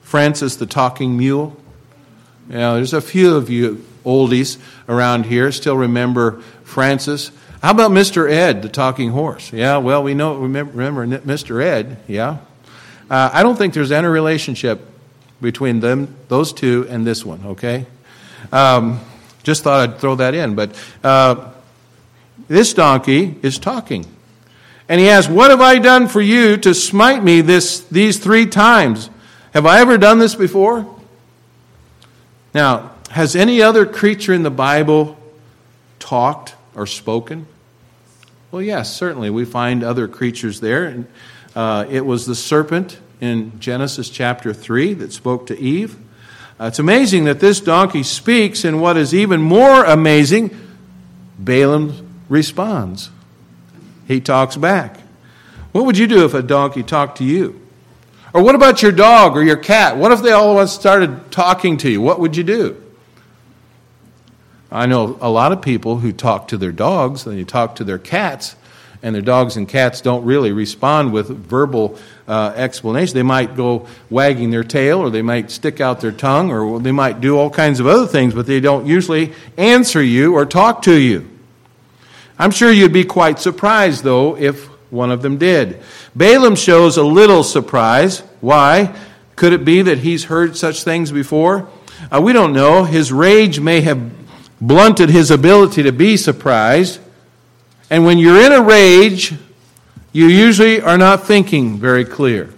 Francis 0.03 0.57
the 0.57 0.67
talking 0.67 1.17
mule? 1.17 1.57
Yeah, 2.49 2.75
there's 2.75 2.95
a 2.95 3.01
few 3.01 3.37
of 3.37 3.51
you 3.51 3.85
oldies 4.05 4.59
around 4.89 5.27
here 5.27 5.53
still 5.53 5.77
remember 5.77 6.41
Francis. 6.65 7.31
How 7.63 7.73
about 7.73 7.91
Mr. 7.91 8.31
Ed, 8.31 8.63
the 8.63 8.69
talking 8.69 9.11
horse? 9.11 9.53
Yeah, 9.53 9.79
well, 9.79 10.03
we 10.03 10.15
know 10.15 10.37
remember, 10.37 10.73
remember 10.73 11.19
Mr. 11.21 11.63
Ed. 11.63 11.99
Yeah, 12.07 12.39
uh, 13.11 13.31
I 13.33 13.43
don't 13.43 13.57
think 13.57 13.75
there's 13.75 13.93
any 13.93 14.07
relationship 14.07 14.81
between 15.41 15.81
them, 15.81 16.17
those 16.29 16.53
two, 16.53 16.87
and 16.89 17.07
this 17.07 17.25
one, 17.25 17.43
okay? 17.45 17.87
Um, 18.53 19.01
Just 19.49 19.65
thought 19.65 19.81
I'd 19.81 19.99
throw 19.99 20.15
that 20.17 20.35
in. 20.35 20.57
But 20.57 20.79
uh, 21.03 21.49
this 22.49 22.75
donkey 22.75 23.35
is 23.41 23.59
talking. 23.59 24.05
And 24.91 25.01
he 25.01 25.09
asks, 25.09 25.33
What 25.33 25.51
have 25.51 25.63
I 25.63 25.79
done 25.79 26.07
for 26.07 26.21
you 26.21 26.59
to 26.59 26.75
smite 26.75 27.25
me 27.25 27.41
this, 27.41 27.81
these 27.85 28.19
three 28.19 28.45
times? 28.45 29.09
Have 29.55 29.65
I 29.65 29.81
ever 29.81 29.97
done 29.97 30.19
this 30.19 30.35
before? 30.35 30.95
Now, 32.53 32.91
has 33.09 33.35
any 33.35 33.63
other 33.63 33.87
creature 33.87 34.35
in 34.35 34.43
the 34.43 34.51
Bible 34.51 35.19
talked 35.99 36.55
or 36.75 36.87
spoken? 36.87 37.47
Well, 38.51 38.61
yes, 38.61 38.95
certainly. 38.95 39.31
We 39.31 39.47
find 39.47 39.83
other 39.83 40.09
creatures 40.09 40.61
there. 40.61 41.07
Uh, 41.57 41.87
it 41.89 42.05
was 42.05 42.27
the 42.27 42.35
serpent 42.35 43.01
in 43.19 43.59
Genesis 43.61 44.11
chapter 44.11 44.53
3 44.53 44.93
that 44.93 45.15
spoke 45.15 45.47
to 45.47 45.59
Eve. 45.59 45.97
Uh, 46.61 46.65
it's 46.65 46.79
amazing 46.79 47.25
that 47.25 47.41
this 47.41 47.61
donkey 47.61 48.03
speaks, 48.03 48.65
and 48.65 48.81
what 48.81 48.97
is 48.97 49.15
even 49.15 49.41
more 49.41 49.85
amazing, 49.85 50.51
Balaam 51.39 52.25
responds. 52.29 53.11
He 54.09 54.21
talks 54.21 54.57
back. 54.57 54.99
What 55.73 55.85
would 55.85 55.99
you 55.99 56.07
do 56.07 56.25
if 56.25 56.35
a 56.35 56.43
donkey 56.43 56.83
talked 56.83 57.19
to 57.19 57.25
you? 57.25 57.61
Or 58.35 58.43
what 58.43 58.55
about 58.55 58.83
your 58.83 58.93
dog 58.93 59.37
or 59.37 59.43
your 59.43 59.57
cat? 59.57 59.97
What 59.97 60.13
if 60.13 60.23
they 60.23 60.33
all 60.33 60.53
of 60.53 60.59
us 60.59 60.75
started 60.75 61.31
talking 61.31 61.77
to 61.79 61.91
you? 61.91 62.01
What 62.01 62.21
would 62.21 62.37
you 62.37 62.45
do? 62.45 62.83
I 64.71 64.87
know 64.87 65.17
a 65.21 65.31
lot 65.31 65.53
of 65.53 65.63
people 65.63 65.99
who 65.99 66.13
talk 66.13 66.49
to 66.49 66.59
their 66.59 66.73
dogs 66.73 67.27
and 67.27 67.39
they 67.39 67.45
talk 67.45 67.77
to 67.77 67.85
their 67.85 67.99
cats, 67.99 68.55
and 69.03 69.15
their 69.15 69.23
dogs 69.23 69.57
and 69.57 69.69
cats 69.69 70.01
don't 70.01 70.25
really 70.25 70.53
respond 70.53 71.13
with 71.13 71.29
verbal 71.29 71.99
uh, 72.27 72.53
explanation. 72.57 73.15
They 73.15 73.23
might 73.23 73.57
go 73.57 73.87
wagging 74.11 74.51
their 74.51 74.65
tail, 74.65 74.99
or 74.99 75.11
they 75.11 75.23
might 75.23 75.51
stick 75.51 75.81
out 75.81 76.01
their 76.01 76.13
tongue, 76.13 76.51
or 76.51 76.81
they 76.81 76.93
might 76.93 77.21
do 77.21 77.39
all 77.39 77.51
kinds 77.51 77.81
of 77.81 77.87
other 77.87 78.07
things, 78.07 78.35
but 78.35 78.47
they 78.47 78.61
don't 78.61 78.87
usually 78.87 79.33
answer 79.57 80.03
you 80.03 80.35
or 80.35 80.45
talk 80.45 80.83
to 80.83 80.95
you. 80.95 81.29
I'm 82.39 82.51
sure 82.51 82.71
you'd 82.71 82.93
be 82.93 83.05
quite 83.05 83.39
surprised, 83.39 84.05
though, 84.05 84.37
if 84.37 84.67
one 84.91 85.11
of 85.11 85.23
them 85.23 85.39
did. 85.39 85.83
Balaam 86.15 86.57
shows 86.57 86.97
a 86.97 87.03
little 87.03 87.43
surprise. 87.43 88.21
Why? 88.41 88.97
Could 89.37 89.53
it 89.53 89.65
be 89.65 89.83
that 89.83 89.99
he's 89.99 90.25
heard 90.25 90.57
such 90.57 90.83
things 90.83 91.13
before? 91.13 91.69
Uh, 92.11 92.21
we 92.21 92.33
don't 92.33 92.53
know. 92.53 92.85
His 92.85 93.13
rage 93.13 93.61
may 93.61 93.81
have 93.83 94.13
blunted 94.61 95.11
his 95.11 95.31
ability 95.31 95.83
to 95.85 95.93
be 95.93 96.17
surprised. 96.17 97.01
And 97.91 98.05
when 98.05 98.19
you're 98.19 98.41
in 98.41 98.53
a 98.53 98.63
rage, 98.63 99.35
you 100.13 100.27
usually 100.27 100.81
are 100.81 100.99
not 100.99 101.27
thinking 101.27 101.79
very 101.79 102.05
clear. 102.05 102.53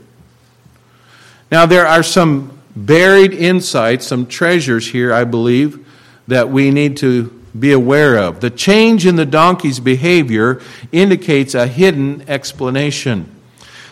Now, 1.51 1.67
there 1.67 1.87
are 1.87 2.03
some 2.03 2.59
buried 2.75 3.33
insights, 3.33 4.07
some 4.07 4.27
treasures 4.27 4.89
here, 4.89 5.13
I 5.13 5.25
believe, 5.25 5.87
that 6.29 6.49
we 6.49 6.71
need 6.71 6.97
to 6.99 7.29
be 7.59 7.73
aware 7.73 8.17
of. 8.17 8.41
The 8.41 8.51
change 8.51 9.07
in 9.07 9.17
the 9.17 9.27
donkey's 9.27 9.81
behavior 9.81 10.61
indicates 10.93 11.55
a 11.55 11.67
hidden 11.67 12.23
explanation. 12.29 13.35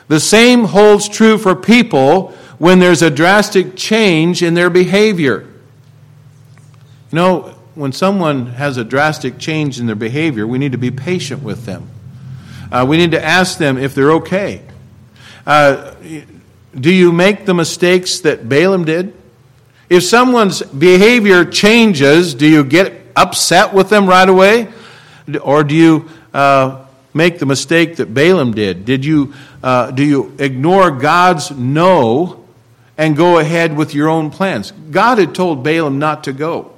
The 0.07 0.21
same 0.21 0.65
holds 0.65 1.09
true 1.09 1.37
for 1.37 1.55
people 1.55 2.29
when 2.59 2.79
there's 2.79 3.03
a 3.03 3.11
drastic 3.11 3.77
change 3.77 4.43
in 4.43 4.55
their 4.55 4.71
behavior. 4.71 5.47
You 7.11 7.17
know, 7.17 7.58
when 7.79 7.93
someone 7.93 8.47
has 8.47 8.77
a 8.77 8.83
drastic 8.83 9.39
change 9.39 9.79
in 9.79 9.87
their 9.87 9.95
behavior, 9.95 10.45
we 10.49 10.59
need 10.59 10.73
to 10.73 10.79
be 10.79 10.91
patient 10.91 11.45
with 11.45 11.65
them. 11.65 11.89
Uh, 12.73 12.85
we 12.89 12.97
need 12.97 13.13
to 13.13 13.25
ask 13.25 13.57
them 13.57 13.79
if 13.79 13.95
they're 13.95 14.11
okay. 14.15 14.63
Uh, 15.47 15.95
do 16.75 16.93
you 16.93 17.13
make 17.13 17.47
the 17.47 17.55
mistakes 17.55 18.19
that 18.21 18.49
Balaam 18.49 18.85
did? 18.85 19.15
If 19.89 20.03
someone's 20.03 20.61
behavior 20.61 21.45
changes, 21.45 22.35
do 22.35 22.49
you 22.49 22.65
get 22.65 23.01
upset 23.15 23.73
with 23.73 23.91
them 23.91 24.09
right 24.09 24.29
away? 24.29 24.67
Or 25.41 25.63
do 25.63 25.77
you 25.77 26.11
uh, 26.35 26.85
make 27.15 27.39
the 27.39 27.47
mistake 27.47 27.95
that 27.99 28.13
Balaam 28.13 28.55
did? 28.55 28.87
Did 28.87 29.05
you, 29.05 29.35
uh, 29.63 29.93
do 29.93 30.03
you 30.03 30.35
ignore 30.41 30.91
God's 30.91 31.53
no 31.53 32.45
and 32.99 33.17
go 33.17 33.39
ahead 33.39 33.77
with 33.77 33.95
your 33.95 34.09
own 34.09 34.33
plans? 34.33 34.73
God 34.73 35.19
had 35.19 35.33
told 35.33 35.63
Balaam 35.63 36.01
not 36.01 36.25
to 36.25 36.33
go. 36.33 36.73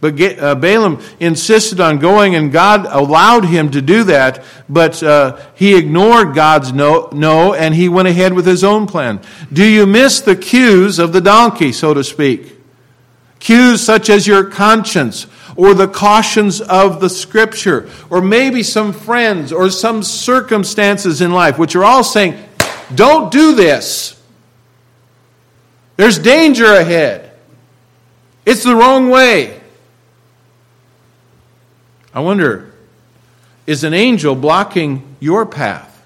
But 0.00 0.18
uh, 0.38 0.54
Balaam 0.54 1.02
insisted 1.18 1.78
on 1.78 1.98
going, 1.98 2.34
and 2.34 2.50
God 2.50 2.86
allowed 2.86 3.44
him 3.44 3.70
to 3.72 3.82
do 3.82 4.04
that, 4.04 4.42
but 4.66 5.02
uh, 5.02 5.38
he 5.54 5.76
ignored 5.76 6.34
God's 6.34 6.72
no, 6.72 7.10
no, 7.12 7.52
and 7.52 7.74
he 7.74 7.88
went 7.90 8.08
ahead 8.08 8.32
with 8.32 8.46
his 8.46 8.64
own 8.64 8.86
plan. 8.86 9.20
Do 9.52 9.64
you 9.64 9.84
miss 9.84 10.20
the 10.22 10.36
cues 10.36 10.98
of 10.98 11.12
the 11.12 11.20
donkey, 11.20 11.72
so 11.72 11.92
to 11.92 12.02
speak? 12.02 12.58
Cues 13.40 13.82
such 13.82 14.08
as 14.08 14.26
your 14.26 14.44
conscience, 14.44 15.26
or 15.54 15.74
the 15.74 15.88
cautions 15.88 16.62
of 16.62 17.00
the 17.00 17.10
scripture, 17.10 17.90
or 18.08 18.22
maybe 18.22 18.62
some 18.62 18.94
friends, 18.94 19.52
or 19.52 19.68
some 19.68 20.02
circumstances 20.02 21.20
in 21.20 21.30
life, 21.30 21.58
which 21.58 21.76
are 21.76 21.84
all 21.84 22.04
saying, 22.04 22.42
don't 22.94 23.30
do 23.30 23.54
this. 23.54 24.18
There's 25.96 26.18
danger 26.18 26.72
ahead. 26.72 27.32
It's 28.46 28.62
the 28.62 28.74
wrong 28.74 29.10
way. 29.10 29.59
I 32.12 32.20
wonder, 32.20 32.72
is 33.66 33.84
an 33.84 33.94
angel 33.94 34.34
blocking 34.34 35.16
your 35.20 35.46
path? 35.46 36.04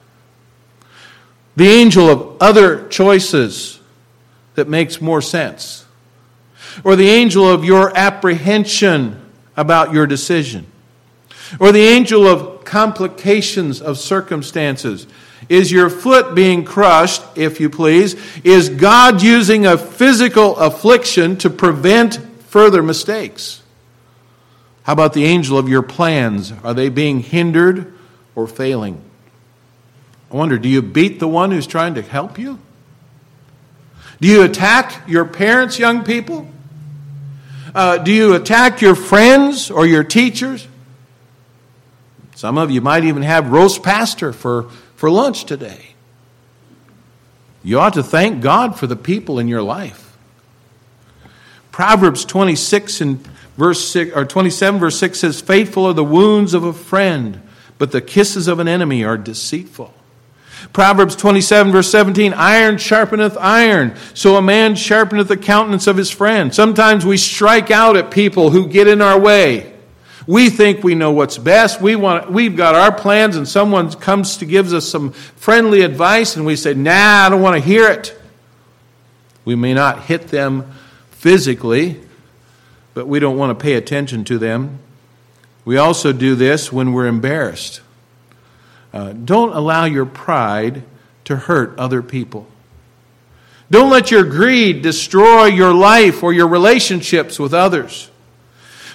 The 1.57 1.69
angel 1.69 2.11
of 2.11 2.37
other 2.41 2.89
choices 2.89 3.81
that 4.55 4.69
makes 4.69 5.01
more 5.01 5.23
sense? 5.23 5.87
Or 6.83 6.97
the 6.97 7.09
angel 7.09 7.49
of 7.49 7.65
your 7.65 7.97
apprehension 7.97 9.25
about 9.57 9.93
your 9.93 10.07
decision? 10.07 10.67
Or 11.61 11.73
the 11.73 11.87
angel 11.87 12.27
of 12.27 12.65
complications 12.65 13.81
of 13.81 13.99
circumstances? 13.99 15.07
Is 15.49 15.71
your 15.71 15.91
foot 15.91 16.35
being 16.35 16.65
crushed, 16.65 17.23
if 17.37 17.61
you 17.61 17.71
please? 17.71 18.17
Is 18.43 18.69
God 18.69 19.23
using 19.23 19.67
a 19.67 19.79
physical 19.79 20.57
affliction 20.57 21.37
to 21.39 21.51
prevent 21.51 22.17
further 22.45 22.83
mistakes? 22.83 23.63
How 24.85 24.93
about 24.93 25.15
the 25.15 25.25
angel 25.25 25.59
of 25.59 25.69
your 25.69 25.83
plans? 25.83 26.53
Are 26.63 26.75
they 26.75 26.91
being 26.91 27.21
hindered 27.21 27.93
or 28.35 28.47
failing? 28.47 29.01
I 30.31 30.37
wonder, 30.37 30.59
do 30.59 30.69
you 30.69 30.83
beat 30.83 31.21
the 31.21 31.29
one 31.29 31.51
who's 31.51 31.67
trying 31.67 31.95
to 31.95 32.03
help 32.03 32.39
you? 32.39 32.59
Do 34.21 34.29
you 34.29 34.43
attack 34.43 35.09
your 35.09 35.25
parents, 35.25 35.79
young 35.79 36.05
people? 36.05 36.49
Uh, 37.75 37.99
do 37.99 38.13
you 38.13 38.35
attack 38.35 38.83
your 38.83 38.95
friends 38.95 39.71
or 39.71 39.87
your 39.87 40.05
teachers? 40.05 40.69
Some 42.35 42.59
of 42.59 42.71
you 42.71 42.83
might 42.83 43.05
even 43.05 43.23
have 43.23 43.51
roast 43.51 43.83
pastor 43.83 44.35
for, 44.35 44.65
for 44.97 45.11
lunch 45.11 45.45
today. 45.45 45.95
You 47.63 47.81
ought 47.81 47.95
to 47.95 48.03
thank 48.03 48.43
God 48.43 48.79
for 48.79 48.87
the 48.87 48.97
people 48.97 49.39
in 49.39 49.49
your 49.49 49.63
life. 49.63 50.17
Proverbs 51.73 52.27
26 52.27 53.01
and 53.01 53.29
verse 53.57 53.89
6 53.89 54.17
or 54.17 54.25
27 54.25 54.81
verse 54.81 54.99
6 54.99 55.21
says 55.21 55.41
faithful 55.41 55.87
are 55.87 55.93
the 55.93 56.05
wounds 56.05 56.55
of 56.55 56.65
a 56.65 56.73
friend 56.73 57.41
but 57.79 57.93
the 57.93 58.01
kisses 58.01 58.49
of 58.49 58.61
an 58.61 58.69
enemy 58.69 59.05
are 59.05 59.19
deceitful. 59.19 59.93
Proverbs 60.73 61.17
27 61.17 61.73
verse 61.73 61.91
17 61.91 62.33
iron 62.33 62.77
sharpeneth 62.77 63.37
iron 63.39 63.95
so 64.15 64.37
a 64.37 64.43
man 64.43 64.75
sharpeneth 64.75 65.29
the 65.29 65.37
countenance 65.37 65.87
of 65.87 65.97
his 65.97 66.11
friend. 66.11 66.55
Sometimes 66.55 67.05
we 67.05 67.17
strike 67.17 67.71
out 67.71 67.97
at 67.97 68.11
people 68.11 68.51
who 68.51 68.69
get 68.69 68.87
in 68.87 69.03
our 69.03 69.19
way. 69.19 69.73
We 70.27 70.49
think 70.49 70.83
we 70.83 70.95
know 70.95 71.11
what's 71.11 71.37
best. 71.37 71.83
We 71.83 71.97
want 71.97 72.31
we've 72.31 72.57
got 72.57 72.75
our 72.75 72.93
plans 72.93 73.37
and 73.37 73.47
someone 73.47 73.93
comes 73.93 74.39
to 74.39 74.47
gives 74.47 74.73
us 74.73 74.89
some 74.89 75.13
friendly 75.13 75.83
advice 75.83 76.37
and 76.37 76.47
we 76.47 76.57
say 76.57 76.73
nah 76.75 77.27
i 77.27 77.29
don't 77.29 77.43
want 77.43 77.61
to 77.61 77.69
hear 77.69 77.91
it. 77.91 78.19
We 79.45 79.55
may 79.55 79.75
not 79.75 80.05
hit 80.05 80.29
them 80.29 80.73
physically 81.11 82.01
but 82.95 83.07
we 83.07 83.19
don't 83.19 83.37
want 83.37 83.57
to 83.57 83.63
pay 83.63 83.75
attention 83.75 84.25
to 84.25 84.39
them. 84.39 84.79
We 85.65 85.77
also 85.77 86.13
do 86.13 86.35
this 86.35 86.73
when 86.73 86.93
we're 86.93 87.07
embarrassed. 87.07 87.81
Uh, 88.93 89.13
don't 89.13 89.55
allow 89.55 89.85
your 89.85 90.07
pride 90.07 90.85
to 91.25 91.37
hurt 91.37 91.77
other 91.79 92.03
people. 92.03 92.47
Don't 93.71 93.91
let 93.91 94.11
your 94.11 94.25
greed 94.25 94.83
destroy 94.83 95.47
your 95.47 95.75
life 95.75 96.23
or 96.23 96.33
your 96.33 96.47
relationships 96.47 97.39
with 97.39 97.53
others. 97.53 98.11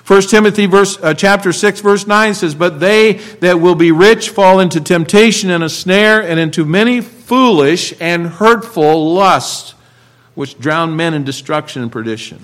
1 0.05 0.21
Timothy 0.23 0.65
verse, 0.65 0.97
uh, 1.03 1.13
chapter 1.13 1.51
6 1.51 1.81
verse 1.81 2.07
9 2.07 2.33
says, 2.33 2.55
But 2.55 2.79
they 2.79 3.13
that 3.41 3.59
will 3.59 3.75
be 3.75 3.91
rich 3.91 4.29
fall 4.29 4.59
into 4.59 4.79
temptation 4.79 5.49
and 5.49 5.63
a 5.63 5.69
snare 5.69 6.21
and 6.21 6.39
into 6.39 6.65
many 6.65 7.01
foolish 7.01 7.93
and 7.99 8.25
hurtful 8.25 9.13
lusts, 9.13 9.75
which 10.33 10.57
drown 10.57 10.95
men 10.95 11.13
in 11.13 11.23
destruction 11.23 11.83
and 11.83 11.91
perdition. 11.91 12.39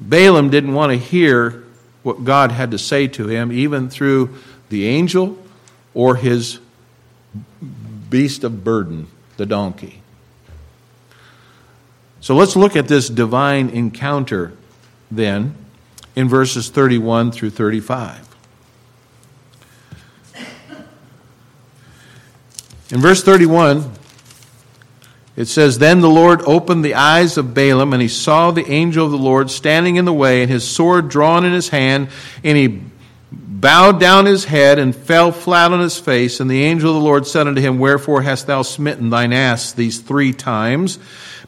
Balaam 0.00 0.50
didn't 0.50 0.74
want 0.74 0.92
to 0.92 0.98
hear 0.98 1.64
what 2.02 2.24
God 2.24 2.52
had 2.52 2.70
to 2.70 2.78
say 2.78 3.08
to 3.08 3.26
him, 3.26 3.52
even 3.52 3.90
through 3.90 4.34
the 4.68 4.86
angel 4.86 5.38
or 5.94 6.16
his 6.16 6.60
beast 8.08 8.44
of 8.44 8.64
burden, 8.64 9.08
the 9.36 9.46
donkey. 9.46 10.02
So 12.20 12.34
let's 12.34 12.56
look 12.56 12.76
at 12.76 12.88
this 12.88 13.08
divine 13.08 13.68
encounter 13.70 14.52
then 15.10 15.54
in 16.14 16.28
verses 16.28 16.68
31 16.68 17.32
through 17.32 17.50
35. 17.50 18.24
In 22.90 23.00
verse 23.00 23.22
31, 23.22 23.92
it 25.38 25.46
says, 25.46 25.78
Then 25.78 26.00
the 26.00 26.10
Lord 26.10 26.42
opened 26.46 26.84
the 26.84 26.94
eyes 26.94 27.38
of 27.38 27.54
Balaam, 27.54 27.92
and 27.92 28.02
he 28.02 28.08
saw 28.08 28.50
the 28.50 28.68
angel 28.68 29.06
of 29.06 29.12
the 29.12 29.18
Lord 29.18 29.52
standing 29.52 29.94
in 29.94 30.04
the 30.04 30.12
way, 30.12 30.42
and 30.42 30.50
his 30.50 30.68
sword 30.68 31.08
drawn 31.08 31.44
in 31.44 31.52
his 31.52 31.68
hand, 31.68 32.08
and 32.42 32.58
he 32.58 32.82
bowed 33.30 34.00
down 34.00 34.26
his 34.26 34.46
head 34.46 34.80
and 34.80 34.96
fell 34.96 35.30
flat 35.30 35.70
on 35.70 35.78
his 35.78 35.96
face. 35.96 36.40
And 36.40 36.50
the 36.50 36.64
angel 36.64 36.90
of 36.90 36.96
the 36.96 37.08
Lord 37.08 37.24
said 37.24 37.46
unto 37.46 37.60
him, 37.60 37.78
Wherefore 37.78 38.22
hast 38.22 38.48
thou 38.48 38.62
smitten 38.62 39.10
thine 39.10 39.32
ass 39.32 39.70
these 39.70 40.00
three 40.00 40.32
times? 40.32 40.98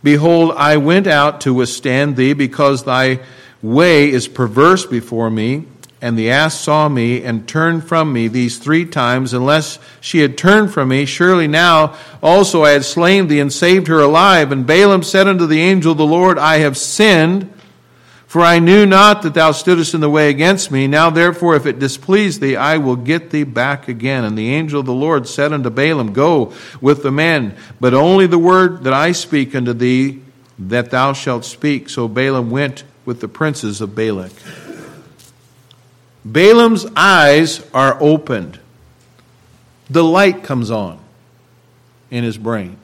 Behold, 0.04 0.52
I 0.56 0.76
went 0.76 1.08
out 1.08 1.40
to 1.40 1.52
withstand 1.52 2.14
thee, 2.14 2.32
because 2.32 2.84
thy 2.84 3.18
way 3.60 4.08
is 4.08 4.28
perverse 4.28 4.86
before 4.86 5.30
me. 5.30 5.64
And 6.02 6.18
the 6.18 6.30
ass 6.30 6.58
saw 6.58 6.88
me 6.88 7.22
and 7.22 7.46
turned 7.46 7.86
from 7.86 8.12
me 8.12 8.26
these 8.26 8.58
three 8.58 8.86
times. 8.86 9.34
Unless 9.34 9.78
she 10.00 10.20
had 10.20 10.38
turned 10.38 10.72
from 10.72 10.88
me, 10.88 11.04
surely 11.04 11.46
now 11.46 11.94
also 12.22 12.64
I 12.64 12.70
had 12.70 12.86
slain 12.86 13.28
thee 13.28 13.40
and 13.40 13.52
saved 13.52 13.86
her 13.88 14.00
alive. 14.00 14.50
And 14.50 14.66
Balaam 14.66 15.02
said 15.02 15.28
unto 15.28 15.46
the 15.46 15.60
angel 15.60 15.92
of 15.92 15.98
the 15.98 16.06
Lord, 16.06 16.38
I 16.38 16.58
have 16.58 16.78
sinned, 16.78 17.52
for 18.26 18.40
I 18.40 18.60
knew 18.60 18.86
not 18.86 19.20
that 19.22 19.34
thou 19.34 19.52
stoodest 19.52 19.92
in 19.92 20.00
the 20.00 20.08
way 20.08 20.30
against 20.30 20.70
me. 20.70 20.86
Now 20.86 21.10
therefore, 21.10 21.54
if 21.54 21.66
it 21.66 21.78
displease 21.78 22.40
thee, 22.40 22.56
I 22.56 22.78
will 22.78 22.96
get 22.96 23.30
thee 23.30 23.44
back 23.44 23.86
again. 23.86 24.24
And 24.24 24.38
the 24.38 24.54
angel 24.54 24.80
of 24.80 24.86
the 24.86 24.94
Lord 24.94 25.28
said 25.28 25.52
unto 25.52 25.68
Balaam, 25.68 26.14
Go 26.14 26.54
with 26.80 27.02
the 27.02 27.12
men, 27.12 27.54
but 27.78 27.92
only 27.92 28.26
the 28.26 28.38
word 28.38 28.84
that 28.84 28.94
I 28.94 29.12
speak 29.12 29.54
unto 29.54 29.74
thee, 29.74 30.22
that 30.58 30.90
thou 30.90 31.12
shalt 31.12 31.44
speak. 31.44 31.90
So 31.90 32.08
Balaam 32.08 32.50
went 32.50 32.84
with 33.04 33.20
the 33.20 33.28
princes 33.28 33.82
of 33.82 33.94
Balak. 33.94 34.32
Balaam's 36.24 36.86
eyes 36.96 37.64
are 37.72 37.96
opened. 38.00 38.58
The 39.88 40.04
light 40.04 40.44
comes 40.44 40.70
on 40.70 40.98
in 42.10 42.24
his 42.24 42.36
brain. 42.36 42.76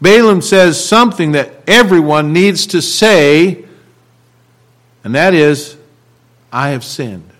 Balaam 0.00 0.42
says 0.42 0.84
something 0.84 1.32
that 1.32 1.52
everyone 1.66 2.32
needs 2.32 2.66
to 2.68 2.82
say, 2.82 3.64
and 5.04 5.14
that 5.14 5.32
is, 5.32 5.76
I 6.52 6.70
have 6.70 6.84
sinned. 6.84 7.30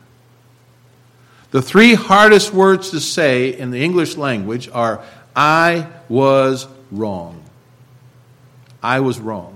The 1.51 1.61
three 1.61 1.95
hardest 1.95 2.55
words 2.55 2.91
to 2.91 3.01
say 3.01 3.57
in 3.57 3.73
the 3.73 3.85
English 3.85 4.17
language 4.17 4.69
are, 4.73 5.05
I 5.35 5.89
was 6.09 6.67
wrong. 6.91 7.43
I 8.83 9.01
was 9.01 9.19
wrong. 9.19 9.52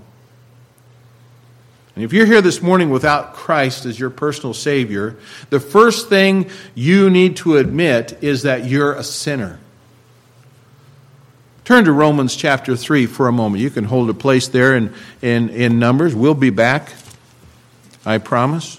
And 1.97 2.05
if 2.05 2.13
you're 2.13 2.27
here 2.27 2.43
this 2.43 2.61
morning 2.61 2.91
without 2.91 3.33
Christ 3.33 3.87
as 3.87 3.99
your 3.99 4.11
personal 4.11 4.53
Savior, 4.53 5.17
the 5.49 5.59
first 5.59 6.11
thing 6.11 6.51
you 6.75 7.09
need 7.09 7.37
to 7.39 7.57
admit 7.57 8.19
is 8.21 8.43
that 8.43 8.67
you're 8.67 8.93
a 8.93 9.03
sinner. 9.03 9.59
Turn 11.65 11.87
to 11.87 11.93
Romans 11.93 12.37
chapter 12.37 12.77
3 12.77 13.07
for 13.07 13.29
a 13.29 13.33
moment. 13.33 13.63
You 13.63 13.71
can 13.71 13.85
hold 13.85 14.11
a 14.11 14.15
place 14.15 14.47
there 14.47 14.77
in, 14.77 14.93
in, 15.23 15.49
in 15.49 15.79
Numbers. 15.79 16.15
We'll 16.15 16.35
be 16.35 16.51
back, 16.51 16.93
I 18.05 18.19
promise. 18.19 18.79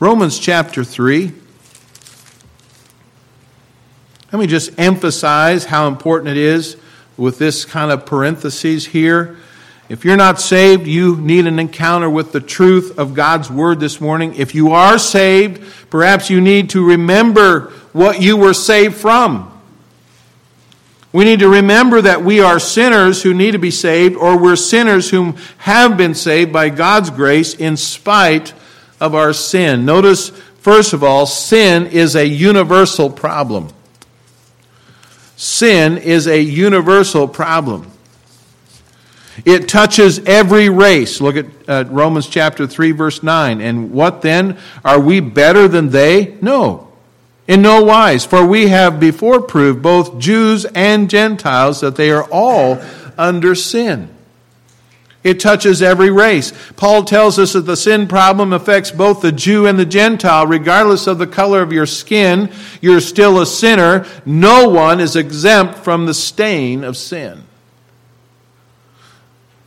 Romans 0.00 0.40
chapter 0.40 0.82
3. 0.82 1.32
Let 4.32 4.38
me 4.40 4.48
just 4.48 4.76
emphasize 4.80 5.64
how 5.64 5.86
important 5.86 6.30
it 6.30 6.38
is 6.38 6.76
with 7.16 7.38
this 7.38 7.64
kind 7.64 7.92
of 7.92 8.04
parentheses 8.04 8.86
here 8.86 9.38
if 9.88 10.04
you're 10.04 10.16
not 10.18 10.38
saved, 10.38 10.86
you 10.86 11.16
need 11.16 11.46
an 11.46 11.58
encounter 11.58 12.10
with 12.10 12.32
the 12.32 12.40
truth 12.40 12.98
of 12.98 13.14
God's 13.14 13.50
Word 13.50 13.80
this 13.80 14.00
morning. 14.00 14.34
If 14.34 14.54
you 14.54 14.72
are 14.72 14.98
saved, 14.98 15.62
perhaps 15.88 16.28
you 16.28 16.42
need 16.42 16.70
to 16.70 16.86
remember 16.86 17.72
what 17.92 18.20
you 18.20 18.36
were 18.36 18.52
saved 18.52 18.96
from. 18.96 19.50
We 21.10 21.24
need 21.24 21.38
to 21.38 21.48
remember 21.48 22.02
that 22.02 22.22
we 22.22 22.40
are 22.40 22.58
sinners 22.58 23.22
who 23.22 23.32
need 23.32 23.52
to 23.52 23.58
be 23.58 23.70
saved, 23.70 24.14
or 24.14 24.36
we're 24.36 24.56
sinners 24.56 25.08
whom 25.08 25.36
have 25.56 25.96
been 25.96 26.14
saved 26.14 26.52
by 26.52 26.68
God's 26.68 27.08
grace 27.08 27.54
in 27.54 27.78
spite 27.78 28.52
of 29.00 29.14
our 29.14 29.32
sin. 29.32 29.86
Notice, 29.86 30.28
first 30.60 30.92
of 30.92 31.02
all, 31.02 31.24
sin 31.24 31.86
is 31.86 32.14
a 32.14 32.26
universal 32.26 33.08
problem. 33.08 33.68
Sin 35.36 35.96
is 35.96 36.26
a 36.26 36.40
universal 36.42 37.26
problem. 37.26 37.90
It 39.44 39.68
touches 39.68 40.18
every 40.20 40.68
race. 40.68 41.20
Look 41.20 41.36
at 41.36 41.46
uh, 41.68 41.84
Romans 41.88 42.26
chapter 42.28 42.66
3, 42.66 42.92
verse 42.92 43.22
9. 43.22 43.60
And 43.60 43.92
what 43.92 44.22
then? 44.22 44.58
Are 44.84 45.00
we 45.00 45.20
better 45.20 45.68
than 45.68 45.90
they? 45.90 46.36
No. 46.40 46.88
In 47.46 47.62
no 47.62 47.82
wise. 47.82 48.24
For 48.24 48.44
we 48.44 48.68
have 48.68 49.00
before 49.00 49.40
proved, 49.40 49.82
both 49.82 50.18
Jews 50.18 50.64
and 50.66 51.08
Gentiles, 51.08 51.80
that 51.80 51.96
they 51.96 52.10
are 52.10 52.24
all 52.30 52.80
under 53.16 53.54
sin. 53.54 54.14
It 55.24 55.40
touches 55.40 55.82
every 55.82 56.10
race. 56.10 56.52
Paul 56.76 57.04
tells 57.04 57.38
us 57.38 57.54
that 57.54 57.62
the 57.62 57.76
sin 57.76 58.06
problem 58.06 58.52
affects 58.52 58.92
both 58.92 59.20
the 59.20 59.32
Jew 59.32 59.66
and 59.66 59.78
the 59.78 59.84
Gentile. 59.84 60.46
Regardless 60.46 61.06
of 61.06 61.18
the 61.18 61.26
color 61.26 61.60
of 61.60 61.72
your 61.72 61.86
skin, 61.86 62.52
you're 62.80 63.00
still 63.00 63.40
a 63.40 63.46
sinner. 63.46 64.06
No 64.24 64.68
one 64.68 65.00
is 65.00 65.16
exempt 65.16 65.78
from 65.78 66.06
the 66.06 66.14
stain 66.14 66.84
of 66.84 66.96
sin. 66.96 67.42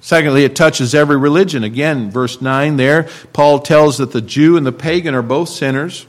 Secondly, 0.02 0.44
it 0.44 0.56
touches 0.56 0.96
every 0.96 1.16
religion. 1.16 1.64
Again, 1.64 2.10
verse 2.10 2.42
9 2.42 2.76
there, 2.76 3.08
Paul 3.34 3.60
tells 3.60 4.00
that 4.00 4.12
the 4.12 4.22
Jew 4.22 4.58
and 4.58 4.66
the 4.66 4.72
pagan 4.72 5.14
are 5.14 5.22
both 5.22 5.50
sinners. 5.50 6.08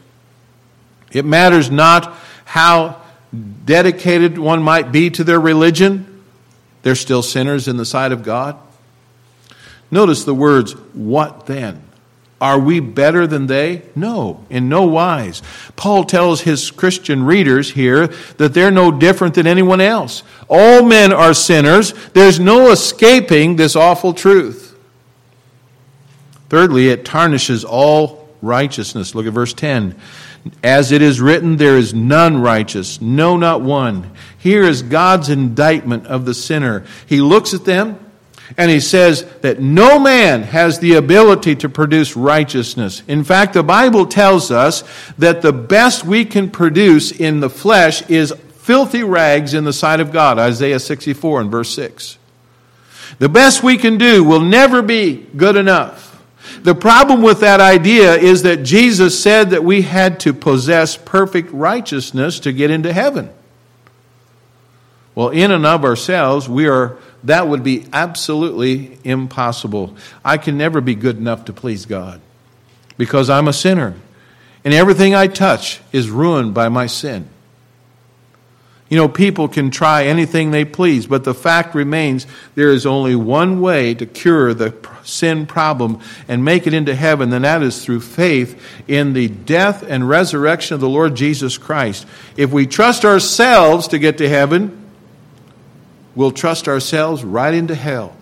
It 1.13 1.27
matters 1.27 1.71
not 1.71 2.15
how 2.47 3.03
dedicated 3.65 4.39
one 4.39 4.63
might 4.63 4.93
be 4.93 5.11
to 5.11 5.25
their 5.25 5.41
religion, 5.41 6.25
they're 6.83 6.95
still 6.95 7.23
sinners 7.23 7.69
in 7.69 7.77
the 7.77 7.85
sight 7.85 8.13
of 8.13 8.23
God. 8.23 8.57
Notice 9.91 10.25
the 10.25 10.35
words, 10.35 10.73
what 10.95 11.47
then? 11.47 11.83
Are 12.43 12.59
we 12.59 12.81
better 12.81 13.29
than 13.29 13.47
they? 13.47 13.83
No, 13.95 14.45
in 14.51 14.69
no 14.69 14.83
wise. 14.83 15.43
Paul 15.77 16.03
tells 16.03 16.41
his 16.41 16.73
Christian 16.73 17.23
readers 17.23 17.71
here 17.71 18.09
that 18.39 18.53
they're 18.53 18.73
no 18.73 18.91
different 18.91 19.35
than 19.35 19.47
anyone 19.47 19.81
else. 19.81 20.25
All 20.49 20.83
men 20.83 21.13
are 21.13 21.35
sinners. 21.35 21.95
There's 22.15 22.41
no 22.41 22.73
escaping 22.73 23.55
this 23.55 23.77
awful 23.77 24.13
truth. 24.13 24.77
Thirdly, 26.49 26.89
it 26.89 27.05
tarnishes 27.05 27.65
all 27.65 28.29
righteousness. 28.43 29.15
Look 29.15 29.27
at 29.27 29.33
verse 29.33 29.55
10. 29.55 29.95
As 30.65 30.91
it 30.91 31.01
is 31.01 31.21
written, 31.21 31.59
there 31.59 31.79
is 31.79 31.95
none 31.95 32.43
righteous, 32.43 33.01
no, 33.01 33.37
not 33.37 33.61
one. 33.61 34.11
Here 34.37 34.65
is 34.65 34.83
God's 34.83 35.29
indictment 35.29 36.09
of 36.09 36.25
the 36.25 36.35
sinner. 36.35 36.85
He 37.07 37.21
looks 37.21 37.55
at 37.55 37.65
them 37.65 38.01
and 38.57 38.71
he 38.71 38.81
says 38.81 39.25
that 39.41 39.61
no 39.61 39.99
man 39.99 40.43
has 40.43 40.79
the 40.79 40.95
ability 40.95 41.57
to 41.57 41.69
produce 41.69 42.17
righteousness. 42.17 43.03
In 43.09 43.25
fact, 43.25 43.55
the 43.55 43.63
Bible 43.63 44.07
tells 44.07 44.51
us 44.51 44.85
that 45.17 45.43
the 45.43 45.53
best 45.53 46.05
we 46.05 46.25
can 46.25 46.51
produce 46.51 47.13
in 47.13 47.41
the 47.41 47.51
flesh 47.51 48.09
is 48.11 48.33
filthy 48.59 49.03
rags 49.03 49.55
in 49.55 49.65
the 49.65 49.73
sight 49.73 50.01
of 50.01 50.13
God. 50.13 50.39
Isaiah 50.39 50.79
64 50.79 51.41
and 51.41 51.51
verse 51.51 51.75
6. 51.75 52.19
The 53.19 53.29
best 53.29 53.63
we 53.63 53.77
can 53.77 53.99
do 53.99 54.25
will 54.25 54.41
never 54.41 54.83
be 54.83 55.27
good 55.37 55.57
enough. 55.57 56.11
The 56.63 56.75
problem 56.75 57.23
with 57.23 57.41
that 57.41 57.61
idea 57.61 58.15
is 58.15 58.43
that 58.43 58.63
Jesus 58.63 59.21
said 59.21 59.51
that 59.51 59.65
we 59.65 59.83
had 59.83 60.21
to 60.21 60.33
possess 60.33 60.97
perfect 60.97 61.51
righteousness 61.53 62.41
to 62.41 62.53
get 62.53 62.71
into 62.71 62.93
heaven. 62.93 63.31
Well, 65.15 65.29
in 65.29 65.51
and 65.51 65.67
of 65.67 65.85
ourselves, 65.85 66.49
we 66.49 66.67
are 66.67 66.97
that 67.25 67.49
would 67.49 67.63
be 67.63 67.87
absolutely 67.93 68.99
impossible. 69.05 69.97
I 70.25 70.39
can 70.39 70.59
never 70.59 70.81
be 70.81 70.95
good 70.95 71.17
enough 71.17 71.45
to 71.47 71.53
please 71.53 71.87
God 71.87 72.21
because 72.97 73.31
I'm 73.31 73.49
a 73.49 73.53
sinner. 73.53 73.95
And 74.65 74.73
everything 74.75 75.15
I 75.15 75.27
touch 75.27 75.81
is 75.93 76.11
ruined 76.11 76.55
by 76.55 76.69
my 76.69 76.87
sin. 76.87 77.29
You 78.89 78.99
know, 78.99 79.09
people 79.09 79.49
can 79.49 79.71
try 79.71 80.05
anything 80.05 80.51
they 80.51 80.67
please, 80.67 81.07
but 81.07 81.25
the 81.25 81.33
fact 81.33 81.75
remains 81.75 82.27
there 82.55 82.71
is 82.71 82.85
only 82.85 83.17
one 83.17 83.61
way 83.63 83.95
to 83.95 84.05
cure 84.05 84.53
the 84.53 84.75
sin 85.03 85.47
problem 85.47 85.99
and 86.29 86.45
make 86.45 86.67
it 86.67 86.75
into 86.75 86.95
heaven, 86.95 87.33
and 87.33 87.45
that 87.45 87.63
is 87.63 87.83
through 87.83 88.01
faith 88.01 88.63
in 88.87 89.15
the 89.15 89.29
death 89.29 89.83
and 89.83 90.09
resurrection 90.09 90.75
of 90.75 90.81
the 90.81 90.89
Lord 90.89 91.15
Jesus 91.15 91.57
Christ. 91.57 92.07
If 92.37 92.53
we 92.53 92.67
trust 92.67 93.07
ourselves 93.07 93.89
to 93.89 93.99
get 93.99 94.19
to 94.19 94.29
heaven, 94.29 94.82
we'll 96.15 96.33
trust 96.33 96.69
ourselves 96.69 97.25
right 97.25 97.55
into 97.55 97.75
hell. 97.75 98.15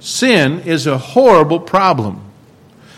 Sin 0.00 0.60
is 0.60 0.86
a 0.86 0.98
horrible 0.98 1.60
problem. 1.60 2.24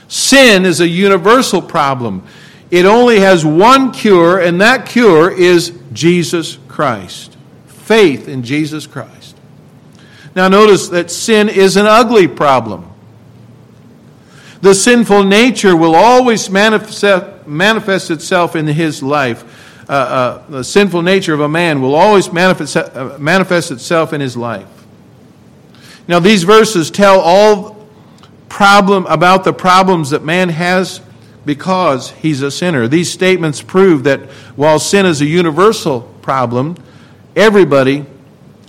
Sin 0.08 0.64
is 0.64 0.80
a 0.80 0.88
universal 0.88 1.62
problem. 1.62 2.24
It 2.70 2.84
only 2.84 3.20
has 3.20 3.44
one 3.44 3.92
cure, 3.92 4.38
and 4.38 4.60
that 4.60 4.86
cure 4.86 5.30
is 5.30 5.72
Jesus 5.92 6.58
Christ. 6.68 7.36
Faith 7.66 8.28
in 8.28 8.42
Jesus 8.42 8.86
Christ. 8.86 9.36
Now, 10.36 10.48
notice 10.48 10.88
that 10.90 11.10
sin 11.10 11.48
is 11.48 11.76
an 11.76 11.86
ugly 11.86 12.28
problem. 12.28 12.86
The 14.60 14.74
sinful 14.74 15.24
nature 15.24 15.74
will 15.74 15.94
always 15.94 16.50
manifest, 16.50 17.46
manifest 17.46 18.10
itself 18.10 18.54
in 18.54 18.66
his 18.66 19.02
life. 19.02 19.59
Uh, 19.90 19.92
uh, 19.92 20.50
the 20.50 20.62
sinful 20.62 21.02
nature 21.02 21.34
of 21.34 21.40
a 21.40 21.48
man 21.48 21.82
will 21.82 21.96
always 21.96 22.32
manifest, 22.32 22.76
uh, 22.76 23.16
manifest 23.18 23.72
itself 23.72 24.12
in 24.12 24.20
his 24.20 24.36
life. 24.36 24.68
Now, 26.06 26.20
these 26.20 26.44
verses 26.44 26.92
tell 26.92 27.18
all 27.18 27.88
problem 28.48 29.04
about 29.06 29.42
the 29.42 29.52
problems 29.52 30.10
that 30.10 30.22
man 30.22 30.48
has 30.48 31.00
because 31.44 32.12
he's 32.12 32.40
a 32.40 32.52
sinner. 32.52 32.86
These 32.86 33.10
statements 33.10 33.62
prove 33.62 34.04
that 34.04 34.20
while 34.54 34.78
sin 34.78 35.06
is 35.06 35.22
a 35.22 35.26
universal 35.26 36.02
problem, 36.22 36.76
everybody 37.34 38.06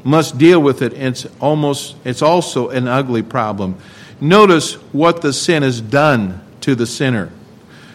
must 0.04 0.40
deal 0.40 0.60
with 0.60 0.82
it. 0.82 0.94
It's 0.94 1.28
almost 1.40 1.98
it's 2.04 2.24
also 2.24 2.70
an 2.70 2.88
ugly 2.88 3.22
problem. 3.22 3.78
Notice 4.20 4.74
what 4.92 5.22
the 5.22 5.34
sin 5.34 5.62
has 5.62 5.82
done 5.82 6.42
to 6.62 6.74
the 6.74 6.88
sinner. 6.88 7.32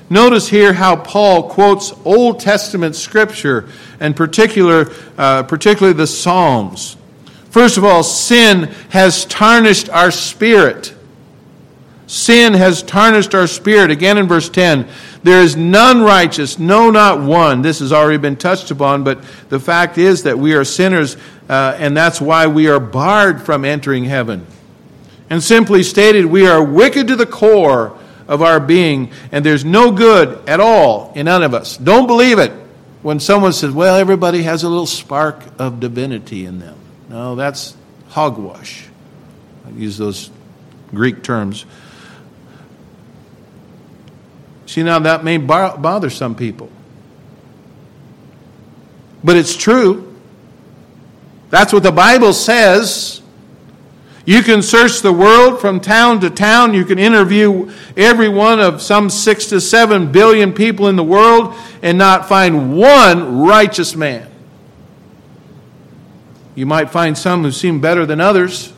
Notice 0.08 0.48
here 0.48 0.72
how 0.72 0.96
Paul 0.96 1.50
quotes 1.50 1.92
Old 2.04 2.38
Testament 2.38 2.94
scripture, 2.94 3.68
and 3.98 4.14
particular, 4.14 4.92
uh, 5.18 5.42
particularly 5.42 5.96
the 5.96 6.06
Psalms. 6.06 6.96
First 7.50 7.76
of 7.76 7.84
all, 7.84 8.02
sin 8.02 8.64
has 8.90 9.24
tarnished 9.24 9.88
our 9.88 10.10
spirit. 10.10 10.94
Sin 12.06 12.54
has 12.54 12.82
tarnished 12.82 13.34
our 13.34 13.48
spirit. 13.48 13.90
Again 13.90 14.16
in 14.16 14.28
verse 14.28 14.48
10, 14.48 14.86
there 15.24 15.40
is 15.40 15.56
none 15.56 16.02
righteous, 16.02 16.56
no, 16.58 16.90
not 16.90 17.20
one. 17.20 17.62
This 17.62 17.80
has 17.80 17.92
already 17.92 18.18
been 18.18 18.36
touched 18.36 18.70
upon, 18.70 19.02
but 19.02 19.20
the 19.48 19.58
fact 19.58 19.98
is 19.98 20.22
that 20.22 20.38
we 20.38 20.54
are 20.54 20.64
sinners, 20.64 21.16
uh, 21.48 21.74
and 21.78 21.96
that's 21.96 22.20
why 22.20 22.46
we 22.46 22.68
are 22.68 22.78
barred 22.78 23.40
from 23.40 23.64
entering 23.64 24.04
heaven. 24.04 24.46
And 25.30 25.42
simply 25.42 25.82
stated, 25.82 26.26
we 26.26 26.46
are 26.46 26.62
wicked 26.62 27.08
to 27.08 27.16
the 27.16 27.26
core 27.26 27.98
of 28.28 28.42
our 28.42 28.60
being, 28.60 29.12
and 29.32 29.44
there's 29.44 29.64
no 29.64 29.92
good 29.92 30.48
at 30.48 30.60
all 30.60 31.12
in 31.14 31.26
none 31.26 31.42
of 31.42 31.54
us. 31.54 31.76
Don't 31.76 32.06
believe 32.06 32.38
it 32.38 32.52
when 33.02 33.20
someone 33.20 33.52
says, 33.52 33.70
well, 33.70 33.96
everybody 33.96 34.42
has 34.42 34.64
a 34.64 34.68
little 34.68 34.86
spark 34.86 35.40
of 35.58 35.80
divinity 35.80 36.44
in 36.44 36.58
them. 36.58 36.76
No, 37.08 37.36
that's 37.36 37.76
hogwash. 38.08 38.86
I 39.64 39.70
use 39.70 39.96
those 39.96 40.30
Greek 40.90 41.22
terms. 41.22 41.64
See, 44.66 44.82
now 44.82 44.98
that 44.98 45.22
may 45.22 45.38
bother 45.38 46.10
some 46.10 46.34
people. 46.34 46.70
But 49.22 49.36
it's 49.36 49.56
true. 49.56 50.14
That's 51.50 51.72
what 51.72 51.82
the 51.82 51.92
Bible 51.92 52.32
says. 52.32 53.22
You 54.26 54.42
can 54.42 54.60
search 54.60 55.02
the 55.02 55.12
world 55.12 55.60
from 55.60 55.78
town 55.78 56.20
to 56.20 56.30
town. 56.30 56.74
You 56.74 56.84
can 56.84 56.98
interview 56.98 57.70
every 57.96 58.28
one 58.28 58.58
of 58.58 58.82
some 58.82 59.08
six 59.08 59.46
to 59.46 59.60
seven 59.60 60.10
billion 60.10 60.52
people 60.52 60.88
in 60.88 60.96
the 60.96 61.04
world 61.04 61.54
and 61.80 61.96
not 61.96 62.28
find 62.28 62.76
one 62.76 63.42
righteous 63.42 63.94
man. 63.94 64.28
You 66.56 66.66
might 66.66 66.90
find 66.90 67.16
some 67.16 67.44
who 67.44 67.52
seem 67.52 67.80
better 67.80 68.04
than 68.04 68.20
others. 68.20 68.72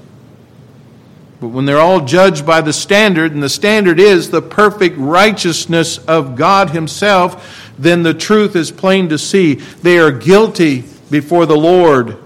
But 1.40 1.48
when 1.48 1.64
they're 1.64 1.80
all 1.80 2.04
judged 2.04 2.44
by 2.44 2.61
the 2.61 2.72
standard, 2.72 3.32
and 3.32 3.42
the 3.42 3.48
standard 3.48 3.98
is 3.98 4.30
the 4.30 4.42
perfect 4.42 4.98
righteousness 4.98 5.96
of 5.96 6.37
God 6.37 6.70
Himself, 6.70 7.72
then 7.78 8.02
the 8.02 8.12
truth 8.12 8.54
is 8.54 8.70
plain 8.70 9.08
to 9.08 9.16
see. 9.16 9.54
They 9.54 9.98
are 9.98 10.11
guilty 10.11 10.84
before 11.11 11.46
the 11.46 11.56
Lord. 11.56 12.18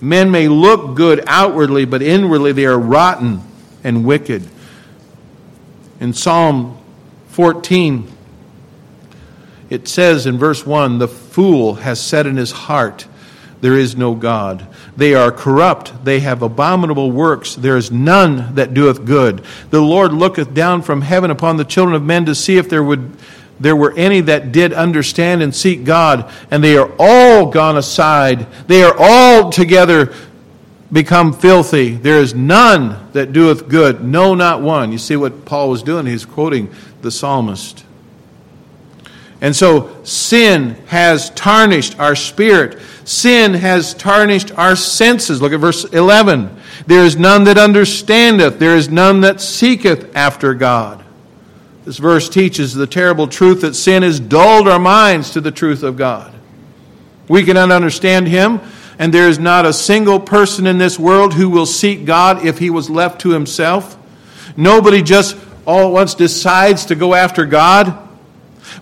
Men 0.00 0.30
may 0.30 0.48
look 0.48 0.94
good 0.94 1.22
outwardly, 1.26 1.84
but 1.84 2.02
inwardly 2.02 2.52
they 2.52 2.64
are 2.64 2.78
rotten 2.78 3.42
and 3.84 4.04
wicked. 4.04 4.48
In 6.00 6.14
Psalm 6.14 6.78
14, 7.28 8.10
it 9.68 9.86
says 9.86 10.26
in 10.26 10.38
verse 10.38 10.64
1 10.66 10.98
The 10.98 11.08
fool 11.08 11.74
has 11.74 12.00
said 12.00 12.26
in 12.26 12.36
his 12.36 12.50
heart, 12.50 13.06
There 13.60 13.76
is 13.76 13.94
no 13.94 14.14
God. 14.14 14.66
They 14.96 15.14
are 15.14 15.30
corrupt. 15.30 16.04
They 16.04 16.20
have 16.20 16.42
abominable 16.42 17.10
works. 17.10 17.54
There 17.54 17.76
is 17.76 17.92
none 17.92 18.54
that 18.54 18.74
doeth 18.74 19.04
good. 19.04 19.44
The 19.70 19.80
Lord 19.80 20.12
looketh 20.12 20.54
down 20.54 20.82
from 20.82 21.02
heaven 21.02 21.30
upon 21.30 21.56
the 21.58 21.64
children 21.64 21.94
of 21.94 22.02
men 22.02 22.24
to 22.26 22.34
see 22.34 22.56
if 22.56 22.68
there 22.68 22.82
would 22.82 23.16
there 23.60 23.76
were 23.76 23.92
any 23.92 24.22
that 24.22 24.52
did 24.52 24.72
understand 24.72 25.42
and 25.42 25.54
seek 25.54 25.84
God, 25.84 26.32
and 26.50 26.64
they 26.64 26.76
are 26.76 26.90
all 26.98 27.50
gone 27.50 27.76
aside. 27.76 28.46
They 28.66 28.82
are 28.82 28.96
all 28.98 29.50
together 29.50 30.14
become 30.92 31.32
filthy. 31.32 31.94
There 31.94 32.18
is 32.18 32.34
none 32.34 33.10
that 33.12 33.32
doeth 33.32 33.68
good, 33.68 34.02
no, 34.02 34.34
not 34.34 34.62
one. 34.62 34.92
You 34.92 34.98
see 34.98 35.16
what 35.16 35.44
Paul 35.44 35.70
was 35.70 35.82
doing? 35.82 36.06
He's 36.06 36.24
quoting 36.24 36.72
the 37.02 37.10
psalmist. 37.10 37.84
And 39.40 39.56
so 39.56 40.02
sin 40.04 40.74
has 40.86 41.30
tarnished 41.30 41.98
our 41.98 42.14
spirit. 42.14 42.80
Sin 43.04 43.54
has 43.54 43.94
tarnished 43.94 44.52
our 44.58 44.76
senses. 44.76 45.40
Look 45.40 45.52
at 45.52 45.60
verse 45.60 45.84
11. 45.84 46.54
There 46.86 47.04
is 47.04 47.16
none 47.16 47.44
that 47.44 47.56
understandeth, 47.56 48.58
there 48.58 48.76
is 48.76 48.88
none 48.88 49.20
that 49.20 49.40
seeketh 49.40 50.14
after 50.16 50.54
God. 50.54 51.04
This 51.84 51.98
verse 51.98 52.28
teaches 52.28 52.74
the 52.74 52.86
terrible 52.86 53.26
truth 53.26 53.62
that 53.62 53.74
sin 53.74 54.02
has 54.02 54.20
dulled 54.20 54.68
our 54.68 54.78
minds 54.78 55.30
to 55.30 55.40
the 55.40 55.50
truth 55.50 55.82
of 55.82 55.96
God. 55.96 56.32
We 57.28 57.42
cannot 57.44 57.70
understand 57.70 58.28
Him, 58.28 58.60
and 59.00 59.14
there 59.14 59.28
is 59.28 59.38
not 59.38 59.64
a 59.64 59.72
single 59.72 60.20
person 60.20 60.66
in 60.66 60.76
this 60.76 60.98
world 60.98 61.32
who 61.32 61.48
will 61.48 61.64
seek 61.64 62.04
God 62.04 62.44
if 62.44 62.58
he 62.58 62.68
was 62.68 62.90
left 62.90 63.22
to 63.22 63.30
himself. 63.30 63.96
Nobody 64.58 65.00
just 65.00 65.38
all 65.64 65.86
at 65.86 65.92
once 65.92 66.14
decides 66.14 66.84
to 66.86 66.94
go 66.94 67.14
after 67.14 67.46
God. 67.46 68.08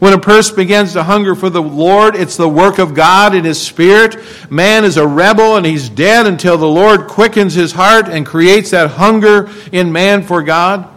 When 0.00 0.12
a 0.12 0.18
person 0.18 0.56
begins 0.56 0.94
to 0.94 1.04
hunger 1.04 1.36
for 1.36 1.50
the 1.50 1.62
Lord, 1.62 2.16
it's 2.16 2.36
the 2.36 2.48
work 2.48 2.78
of 2.78 2.94
God 2.94 3.32
in 3.32 3.44
his 3.44 3.64
spirit. 3.64 4.16
Man 4.50 4.84
is 4.84 4.96
a 4.96 5.06
rebel 5.06 5.54
and 5.54 5.64
he's 5.64 5.88
dead 5.88 6.26
until 6.26 6.58
the 6.58 6.66
Lord 6.66 7.06
quickens 7.06 7.54
his 7.54 7.70
heart 7.70 8.08
and 8.08 8.26
creates 8.26 8.72
that 8.72 8.90
hunger 8.90 9.48
in 9.70 9.92
man 9.92 10.24
for 10.24 10.42
God. 10.42 10.88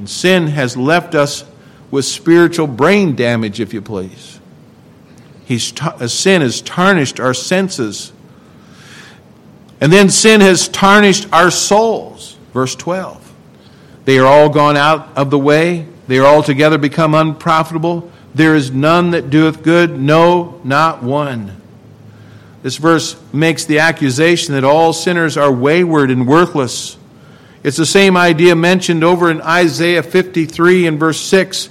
And 0.00 0.08
sin 0.08 0.46
has 0.46 0.78
left 0.78 1.14
us 1.14 1.44
with 1.90 2.06
spiritual 2.06 2.66
brain 2.66 3.14
damage, 3.14 3.60
if 3.60 3.74
you 3.74 3.82
please. 3.82 4.40
He's 5.44 5.72
t- 5.72 5.82
uh, 5.84 6.08
sin 6.08 6.40
has 6.40 6.62
tarnished 6.62 7.20
our 7.20 7.34
senses. 7.34 8.10
And 9.78 9.92
then 9.92 10.08
sin 10.08 10.40
has 10.40 10.68
tarnished 10.68 11.30
our 11.34 11.50
souls. 11.50 12.38
Verse 12.54 12.74
12. 12.76 13.30
They 14.06 14.18
are 14.18 14.24
all 14.24 14.48
gone 14.48 14.78
out 14.78 15.14
of 15.18 15.28
the 15.28 15.38
way. 15.38 15.86
They 16.08 16.18
are 16.18 16.24
altogether 16.24 16.78
become 16.78 17.14
unprofitable. 17.14 18.10
There 18.34 18.54
is 18.54 18.70
none 18.70 19.10
that 19.10 19.28
doeth 19.28 19.62
good, 19.62 20.00
no, 20.00 20.62
not 20.64 21.02
one. 21.02 21.60
This 22.62 22.78
verse 22.78 23.20
makes 23.34 23.66
the 23.66 23.80
accusation 23.80 24.54
that 24.54 24.64
all 24.64 24.94
sinners 24.94 25.36
are 25.36 25.52
wayward 25.52 26.10
and 26.10 26.26
worthless. 26.26 26.96
It's 27.62 27.76
the 27.76 27.86
same 27.86 28.16
idea 28.16 28.56
mentioned 28.56 29.04
over 29.04 29.30
in 29.30 29.42
Isaiah 29.42 30.02
53 30.02 30.86
and 30.86 30.98
verse 30.98 31.20
6, 31.20 31.68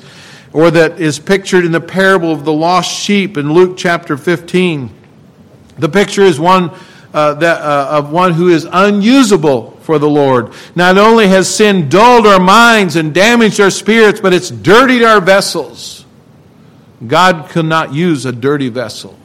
or 0.53 0.69
that 0.71 0.99
is 0.99 1.19
pictured 1.19 1.65
in 1.65 1.71
the 1.71 1.81
parable 1.81 2.31
of 2.31 2.45
the 2.45 2.53
lost 2.53 2.91
sheep 2.91 3.37
in 3.37 3.53
Luke 3.53 3.77
chapter 3.77 4.17
15. 4.17 4.91
The 5.79 5.89
picture 5.89 6.21
is 6.21 6.39
one 6.39 6.71
uh, 7.13 7.33
that, 7.35 7.61
uh, 7.61 7.97
of 7.97 8.11
one 8.11 8.33
who 8.33 8.49
is 8.49 8.67
unusable 8.71 9.71
for 9.81 9.97
the 9.97 10.09
Lord. 10.09 10.53
Not 10.75 10.99
only 10.99 11.27
has 11.27 11.53
sin 11.53 11.89
dulled 11.89 12.27
our 12.27 12.39
minds 12.39 12.95
and 12.95 13.13
damaged 13.13 13.59
our 13.59 13.71
spirits, 13.71 14.19
but 14.19 14.33
it's 14.33 14.51
dirtied 14.51 15.01
our 15.01 15.19
vessels. 15.19 16.05
God 17.07 17.49
cannot 17.49 17.93
use 17.93 18.25
a 18.25 18.31
dirty 18.31 18.69
vessel. 18.69 19.17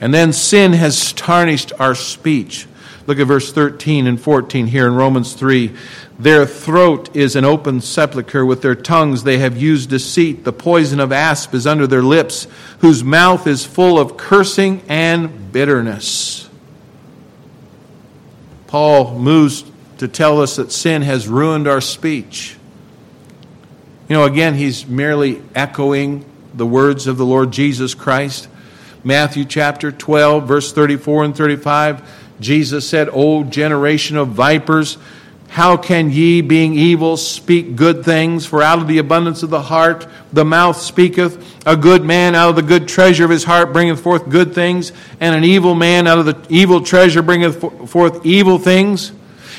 And 0.00 0.14
then 0.14 0.32
sin 0.32 0.72
has 0.72 1.12
tarnished 1.12 1.72
our 1.78 1.94
speech. 1.94 2.66
Look 3.06 3.18
at 3.18 3.26
verse 3.26 3.52
13 3.52 4.06
and 4.06 4.20
14 4.20 4.66
here 4.66 4.86
in 4.86 4.94
Romans 4.94 5.34
3. 5.34 5.74
Their 6.18 6.46
throat 6.46 7.14
is 7.16 7.34
an 7.34 7.44
open 7.44 7.80
sepulchre. 7.80 8.46
With 8.46 8.62
their 8.62 8.74
tongues 8.74 9.24
they 9.24 9.38
have 9.38 9.60
used 9.60 9.90
deceit. 9.90 10.44
The 10.44 10.52
poison 10.52 11.00
of 11.00 11.10
asp 11.10 11.54
is 11.54 11.66
under 11.66 11.86
their 11.86 12.02
lips, 12.02 12.46
whose 12.78 13.02
mouth 13.02 13.46
is 13.46 13.66
full 13.66 13.98
of 13.98 14.16
cursing 14.16 14.82
and 14.88 15.52
bitterness. 15.52 16.48
Paul 18.68 19.18
moves 19.18 19.64
to 19.98 20.08
tell 20.08 20.40
us 20.40 20.56
that 20.56 20.72
sin 20.72 21.02
has 21.02 21.28
ruined 21.28 21.68
our 21.68 21.80
speech. 21.80 22.56
You 24.08 24.16
know, 24.16 24.24
again, 24.24 24.54
he's 24.54 24.86
merely 24.86 25.42
echoing 25.54 26.24
the 26.54 26.66
words 26.66 27.06
of 27.06 27.16
the 27.18 27.26
Lord 27.26 27.50
Jesus 27.50 27.94
Christ. 27.94 28.48
Matthew 29.04 29.44
chapter 29.44 29.90
12, 29.90 30.46
verse 30.46 30.72
34 30.72 31.24
and 31.24 31.36
35, 31.36 32.21
Jesus 32.42 32.88
said, 32.88 33.08
O 33.12 33.44
generation 33.44 34.16
of 34.16 34.28
vipers, 34.28 34.98
how 35.52 35.76
can 35.76 36.10
ye, 36.10 36.40
being 36.40 36.74
evil, 36.74 37.18
speak 37.18 37.76
good 37.76 38.06
things? 38.06 38.46
For 38.46 38.62
out 38.62 38.78
of 38.78 38.88
the 38.88 38.96
abundance 38.96 39.42
of 39.42 39.50
the 39.50 39.60
heart 39.60 40.06
the 40.32 40.46
mouth 40.46 40.78
speaketh. 40.80 41.66
A 41.66 41.76
good 41.76 42.04
man 42.04 42.34
out 42.34 42.48
of 42.48 42.56
the 42.56 42.62
good 42.62 42.88
treasure 42.88 43.24
of 43.24 43.30
his 43.30 43.44
heart 43.44 43.70
bringeth 43.70 44.00
forth 44.00 44.30
good 44.30 44.54
things, 44.54 44.92
and 45.20 45.36
an 45.36 45.44
evil 45.44 45.74
man 45.74 46.06
out 46.06 46.18
of 46.18 46.24
the 46.24 46.38
evil 46.48 46.80
treasure 46.80 47.20
bringeth 47.20 47.60
forth 47.90 48.24
evil 48.24 48.58
things. 48.58 49.12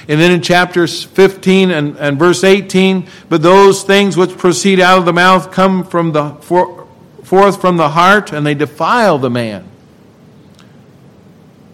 And 0.08 0.20
then 0.20 0.32
in 0.32 0.42
chapters 0.42 1.04
15 1.04 1.70
and, 1.70 1.96
and 1.98 2.18
verse 2.18 2.44
18, 2.44 3.08
but 3.30 3.44
those 3.44 3.84
things 3.84 4.18
which 4.18 4.36
proceed 4.36 4.80
out 4.80 4.98
of 4.98 5.06
the 5.06 5.14
mouth 5.14 5.52
come 5.52 5.84
from 5.86 6.12
the, 6.12 6.32
for, 6.42 6.88
forth 7.24 7.62
from 7.62 7.78
the 7.78 7.90
heart, 7.90 8.34
and 8.34 8.44
they 8.46 8.56
defile 8.56 9.20
the 9.20 9.30
man. 9.30 9.64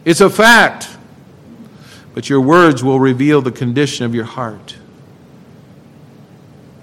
It's 0.04 0.22
a 0.22 0.30
fact, 0.30 0.90
but 2.20 2.30
your 2.30 2.42
words 2.42 2.84
will 2.84 3.00
reveal 3.00 3.42
the 3.42 3.50
condition 3.50 4.06
of 4.06 4.14
your 4.14 4.26
heart. 4.26 4.76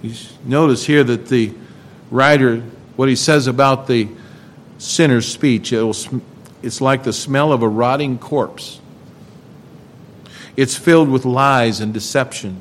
You 0.01 0.14
notice 0.46 0.87
here 0.87 1.05
that 1.05 1.29
the 1.29 1.53
writer, 2.11 2.61
what 2.96 3.11
he 3.11 3.16
says 3.16 3.46
about 3.46 3.87
the 3.87 4.09
sinner's 4.79 5.29
speech, 5.31 5.75
it's 5.75 6.81
like 6.81 7.05
the 7.05 7.12
smell 7.12 7.53
of 7.53 7.61
a 7.61 7.68
rotting 7.68 8.18
corpse. 8.18 8.81
It's 10.57 10.75
filled 10.75 11.11
with 11.11 11.27
lies 11.27 11.81
and 11.81 11.92
deception. 11.92 12.59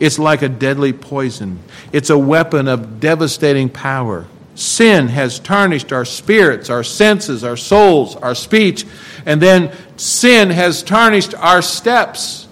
It's 0.00 0.18
like 0.18 0.40
a 0.40 0.48
deadly 0.48 0.94
poison. 0.94 1.58
It's 1.92 2.08
a 2.08 2.16
weapon 2.16 2.68
of 2.68 3.00
devastating 3.00 3.68
power. 3.68 4.24
Sin 4.54 5.08
has 5.08 5.38
tarnished 5.38 5.92
our 5.92 6.06
spirits, 6.06 6.70
our 6.70 6.84
senses, 6.84 7.44
our 7.44 7.58
souls, 7.58 8.16
our 8.16 8.34
speech, 8.34 8.86
and 9.26 9.40
then 9.40 9.72
sin 9.96 10.50
has 10.50 10.82
tarnished 10.82 11.34
our 11.34 11.62
steps. 11.62 12.48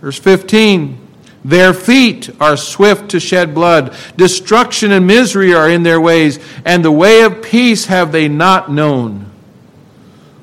Verse 0.00 0.18
15 0.18 0.98
Their 1.44 1.72
feet 1.72 2.30
are 2.40 2.56
swift 2.56 3.10
to 3.10 3.20
shed 3.20 3.54
blood, 3.54 3.96
destruction 4.16 4.92
and 4.92 5.06
misery 5.06 5.54
are 5.54 5.68
in 5.68 5.82
their 5.82 6.00
ways, 6.00 6.38
and 6.64 6.84
the 6.84 6.92
way 6.92 7.22
of 7.22 7.42
peace 7.42 7.86
have 7.86 8.12
they 8.12 8.28
not 8.28 8.70
known. 8.70 9.30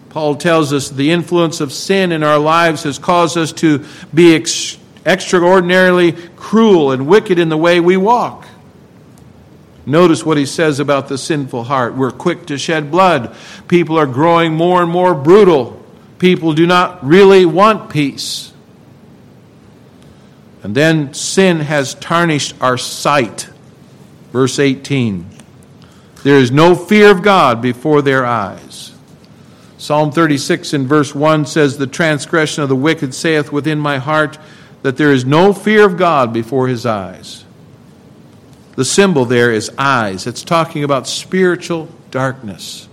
Paul 0.09 0.35
tells 0.35 0.73
us 0.73 0.89
the 0.89 1.11
influence 1.11 1.61
of 1.61 1.71
sin 1.71 2.11
in 2.11 2.21
our 2.21 2.37
lives 2.37 2.83
has 2.83 2.99
caused 2.99 3.37
us 3.37 3.53
to 3.53 3.85
be 4.13 4.35
ex- 4.35 4.77
extraordinarily 5.05 6.11
cruel 6.35 6.91
and 6.91 7.07
wicked 7.07 7.39
in 7.39 7.47
the 7.47 7.57
way 7.57 7.79
we 7.79 7.95
walk. 7.95 8.45
Notice 9.91 10.25
what 10.25 10.37
he 10.37 10.45
says 10.45 10.79
about 10.79 11.09
the 11.09 11.17
sinful 11.17 11.65
heart. 11.65 11.95
We're 11.95 12.11
quick 12.11 12.45
to 12.45 12.57
shed 12.57 12.89
blood. 12.89 13.35
People 13.67 13.99
are 13.99 14.05
growing 14.05 14.53
more 14.53 14.81
and 14.81 14.89
more 14.89 15.13
brutal. 15.13 15.83
People 16.17 16.53
do 16.53 16.65
not 16.65 17.05
really 17.05 17.45
want 17.45 17.89
peace. 17.89 18.53
And 20.63 20.73
then 20.75 21.13
sin 21.13 21.59
has 21.59 21.93
tarnished 21.95 22.55
our 22.61 22.77
sight. 22.77 23.49
Verse 24.31 24.59
18 24.59 25.29
There 26.23 26.37
is 26.37 26.51
no 26.51 26.73
fear 26.73 27.11
of 27.11 27.21
God 27.21 27.61
before 27.61 28.01
their 28.01 28.25
eyes. 28.25 28.93
Psalm 29.77 30.13
36 30.13 30.73
in 30.73 30.87
verse 30.87 31.13
1 31.13 31.45
says, 31.45 31.75
The 31.75 31.85
transgression 31.85 32.63
of 32.63 32.69
the 32.69 32.77
wicked 32.77 33.13
saith 33.13 33.51
within 33.51 33.79
my 33.79 33.97
heart 33.97 34.37
that 34.83 34.95
there 34.95 35.11
is 35.11 35.25
no 35.25 35.51
fear 35.51 35.85
of 35.85 35.97
God 35.97 36.31
before 36.31 36.69
his 36.69 36.85
eyes. 36.85 37.43
The 38.75 38.85
symbol 38.85 39.25
there 39.25 39.51
is 39.51 39.71
eyes. 39.77 40.27
It's 40.27 40.43
talking 40.43 40.83
about 40.83 41.07
spiritual 41.07 41.89
darkness. 42.09 42.87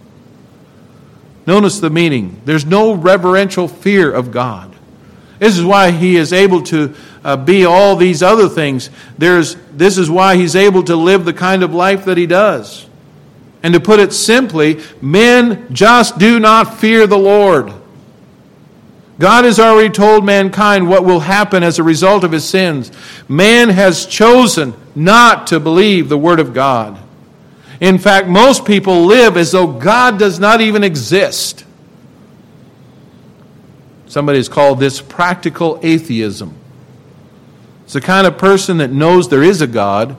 Notice 1.47 1.81
the 1.81 1.91
meaning. 1.91 2.41
There's 2.45 2.67
no 2.67 2.95
reverential 2.95 3.69
fear 3.69 4.13
of 4.13 4.31
God. 4.31 4.75
This 5.39 5.57
is 5.57 5.65
why 5.65 5.93
he 5.93 6.17
is 6.17 6.33
able 6.33 6.63
to 6.65 6.95
uh, 7.25 7.37
be 7.37 7.65
all 7.65 7.97
these 7.97 8.23
other 8.23 8.49
things. 8.49 8.91
There's, 9.17 9.55
this 9.73 9.99
is 9.99 10.11
why 10.11 10.37
he's 10.37 10.57
able 10.57 10.83
to 10.85 10.97
live 10.97 11.25
the 11.25 11.33
kind 11.33 11.63
of 11.63 11.73
life 11.73 12.07
that 12.07 12.19
he 12.19 12.27
does. 12.27 12.87
And 13.63 13.75
to 13.75 13.81
put 13.81 14.01
it 14.01 14.13
simply, 14.13 14.81
men 15.01 15.73
just 15.73 16.19
do 16.19 16.39
not 16.39 16.79
fear 16.79 17.07
the 17.07 17.19
Lord. 17.19 17.73
God 19.19 19.45
has 19.45 19.59
already 19.59 19.91
told 19.91 20.25
mankind 20.25 20.89
what 20.89 21.05
will 21.05 21.21
happen 21.21 21.63
as 21.63 21.79
a 21.79 21.83
result 21.83 22.23
of 22.23 22.31
his 22.31 22.49
sins. 22.49 22.93
Man 23.29 23.69
has 23.69 24.07
chosen 24.07 24.75
not 24.99 25.47
to 25.49 25.61
believe 25.61 26.09
the 26.09 26.19
Word 26.19 26.41
of 26.41 26.53
God. 26.53 26.99
In 27.81 27.99
fact, 27.99 28.27
most 28.27 28.65
people 28.65 29.05
live 29.05 29.37
as 29.37 29.53
though 29.53 29.67
God 29.67 30.19
does 30.19 30.41
not 30.41 30.61
even 30.61 30.83
exist. 30.83 31.65
Somebody 34.07 34.39
has 34.39 34.49
called 34.49 34.81
this 34.81 35.01
practical 35.01 35.79
atheism. 35.83 36.57
It's 37.85 37.93
the 37.93 38.01
kind 38.01 38.27
of 38.27 38.37
person 38.37 38.79
that 38.79 38.91
knows 38.91 39.29
there 39.29 39.43
is 39.43 39.63
a 39.63 39.67
God, 39.67 40.17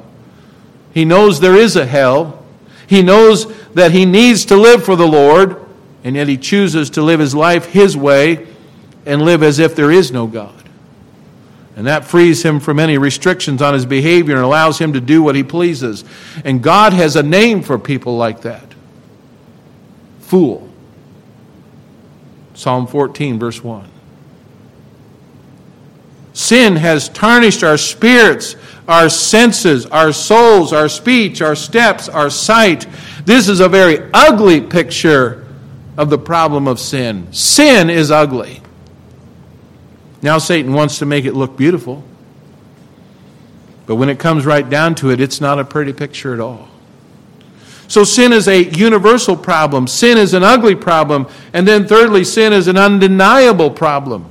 he 0.94 1.06
knows 1.06 1.40
there 1.40 1.56
is 1.56 1.76
a 1.76 1.86
hell, 1.86 2.44
he 2.88 3.02
knows 3.02 3.46
that 3.74 3.92
he 3.92 4.06
needs 4.06 4.46
to 4.46 4.56
live 4.56 4.84
for 4.84 4.96
the 4.96 5.08
Lord, 5.08 5.64
and 6.04 6.16
yet 6.16 6.28
he 6.28 6.38
chooses 6.38 6.90
to 6.92 7.02
live 7.02 7.20
his 7.20 7.36
life 7.36 7.66
his 7.66 7.96
way 7.96 8.48
and 9.06 9.22
live 9.22 9.44
as 9.44 9.60
if 9.60 9.76
there 9.76 9.92
is 9.92 10.12
no 10.12 10.26
God. 10.26 10.59
And 11.80 11.88
that 11.88 12.04
frees 12.04 12.44
him 12.44 12.60
from 12.60 12.78
any 12.78 12.98
restrictions 12.98 13.62
on 13.62 13.74
his 13.74 13.86
behavior 13.86 14.36
and 14.36 14.44
allows 14.44 14.78
him 14.78 14.92
to 14.92 15.00
do 15.00 15.24
what 15.24 15.34
he 15.34 15.44
pleases. 15.44 16.04
And 16.44 16.62
God 16.62 16.92
has 16.92 17.16
a 17.16 17.24
name 17.24 17.62
for 17.62 17.80
people 17.80 18.18
like 18.18 18.42
that 18.42 18.76
fool. 20.20 20.70
Psalm 22.54 22.86
14, 22.86 23.40
verse 23.40 23.64
1. 23.64 23.90
Sin 26.34 26.76
has 26.76 27.08
tarnished 27.08 27.64
our 27.64 27.78
spirits, 27.78 28.58
our 28.86 29.08
senses, 29.08 29.86
our 29.86 30.12
souls, 30.12 30.74
our 30.74 30.90
speech, 30.90 31.42
our 31.42 31.56
steps, 31.56 32.10
our 32.10 32.30
sight. 32.30 32.88
This 33.24 33.48
is 33.48 33.62
a 33.62 33.70
very 33.70 34.10
ugly 34.14 34.60
picture 34.60 35.48
of 35.96 36.10
the 36.10 36.18
problem 36.18 36.68
of 36.68 36.78
sin. 36.78 37.32
Sin 37.32 37.90
is 37.90 38.12
ugly. 38.12 38.62
Now, 40.22 40.38
Satan 40.38 40.74
wants 40.74 41.00
to 41.00 41.06
make 41.06 41.26
it 41.26 41.34
look 41.34 41.56
beautiful. 41.58 42.04
But 43.86 43.96
when 43.96 44.10
it 44.10 44.20
comes 44.20 44.46
right 44.46 44.70
down 44.70 44.96
to 44.96 45.10
it, 45.10 45.20
it's 45.20 45.42
not 45.42 45.60
a 45.60 45.66
pretty 45.66 45.94
picture 45.94 46.34
at 46.34 46.40
all. 46.40 46.68
So, 47.88 48.04
sin 48.04 48.34
is 48.34 48.48
a 48.48 48.64
universal 48.64 49.36
problem. 49.36 49.88
Sin 49.88 50.18
is 50.18 50.34
an 50.34 50.44
ugly 50.44 50.76
problem. 50.76 51.28
And 51.54 51.68
then, 51.68 51.88
thirdly, 51.88 52.24
sin 52.24 52.54
is 52.54 52.68
an 52.68 52.78
undeniable 52.78 53.72
problem. 53.72 54.30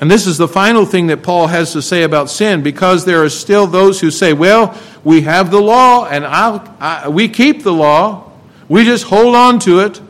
And 0.00 0.10
this 0.10 0.26
is 0.26 0.38
the 0.38 0.48
final 0.48 0.86
thing 0.86 1.08
that 1.08 1.22
Paul 1.22 1.48
has 1.48 1.72
to 1.72 1.82
say 1.82 2.04
about 2.04 2.30
sin 2.30 2.62
because 2.62 3.04
there 3.04 3.22
are 3.24 3.28
still 3.28 3.66
those 3.66 4.00
who 4.00 4.10
say, 4.10 4.32
well, 4.32 4.78
we 5.02 5.22
have 5.22 5.50
the 5.50 5.60
law 5.60 6.06
and 6.06 6.24
I, 6.24 7.08
we 7.08 7.28
keep 7.28 7.62
the 7.62 7.72
law. 7.72 8.30
We 8.68 8.84
just 8.84 9.04
hold 9.04 9.34
on 9.34 9.58
to 9.60 9.80
it. 9.80 10.00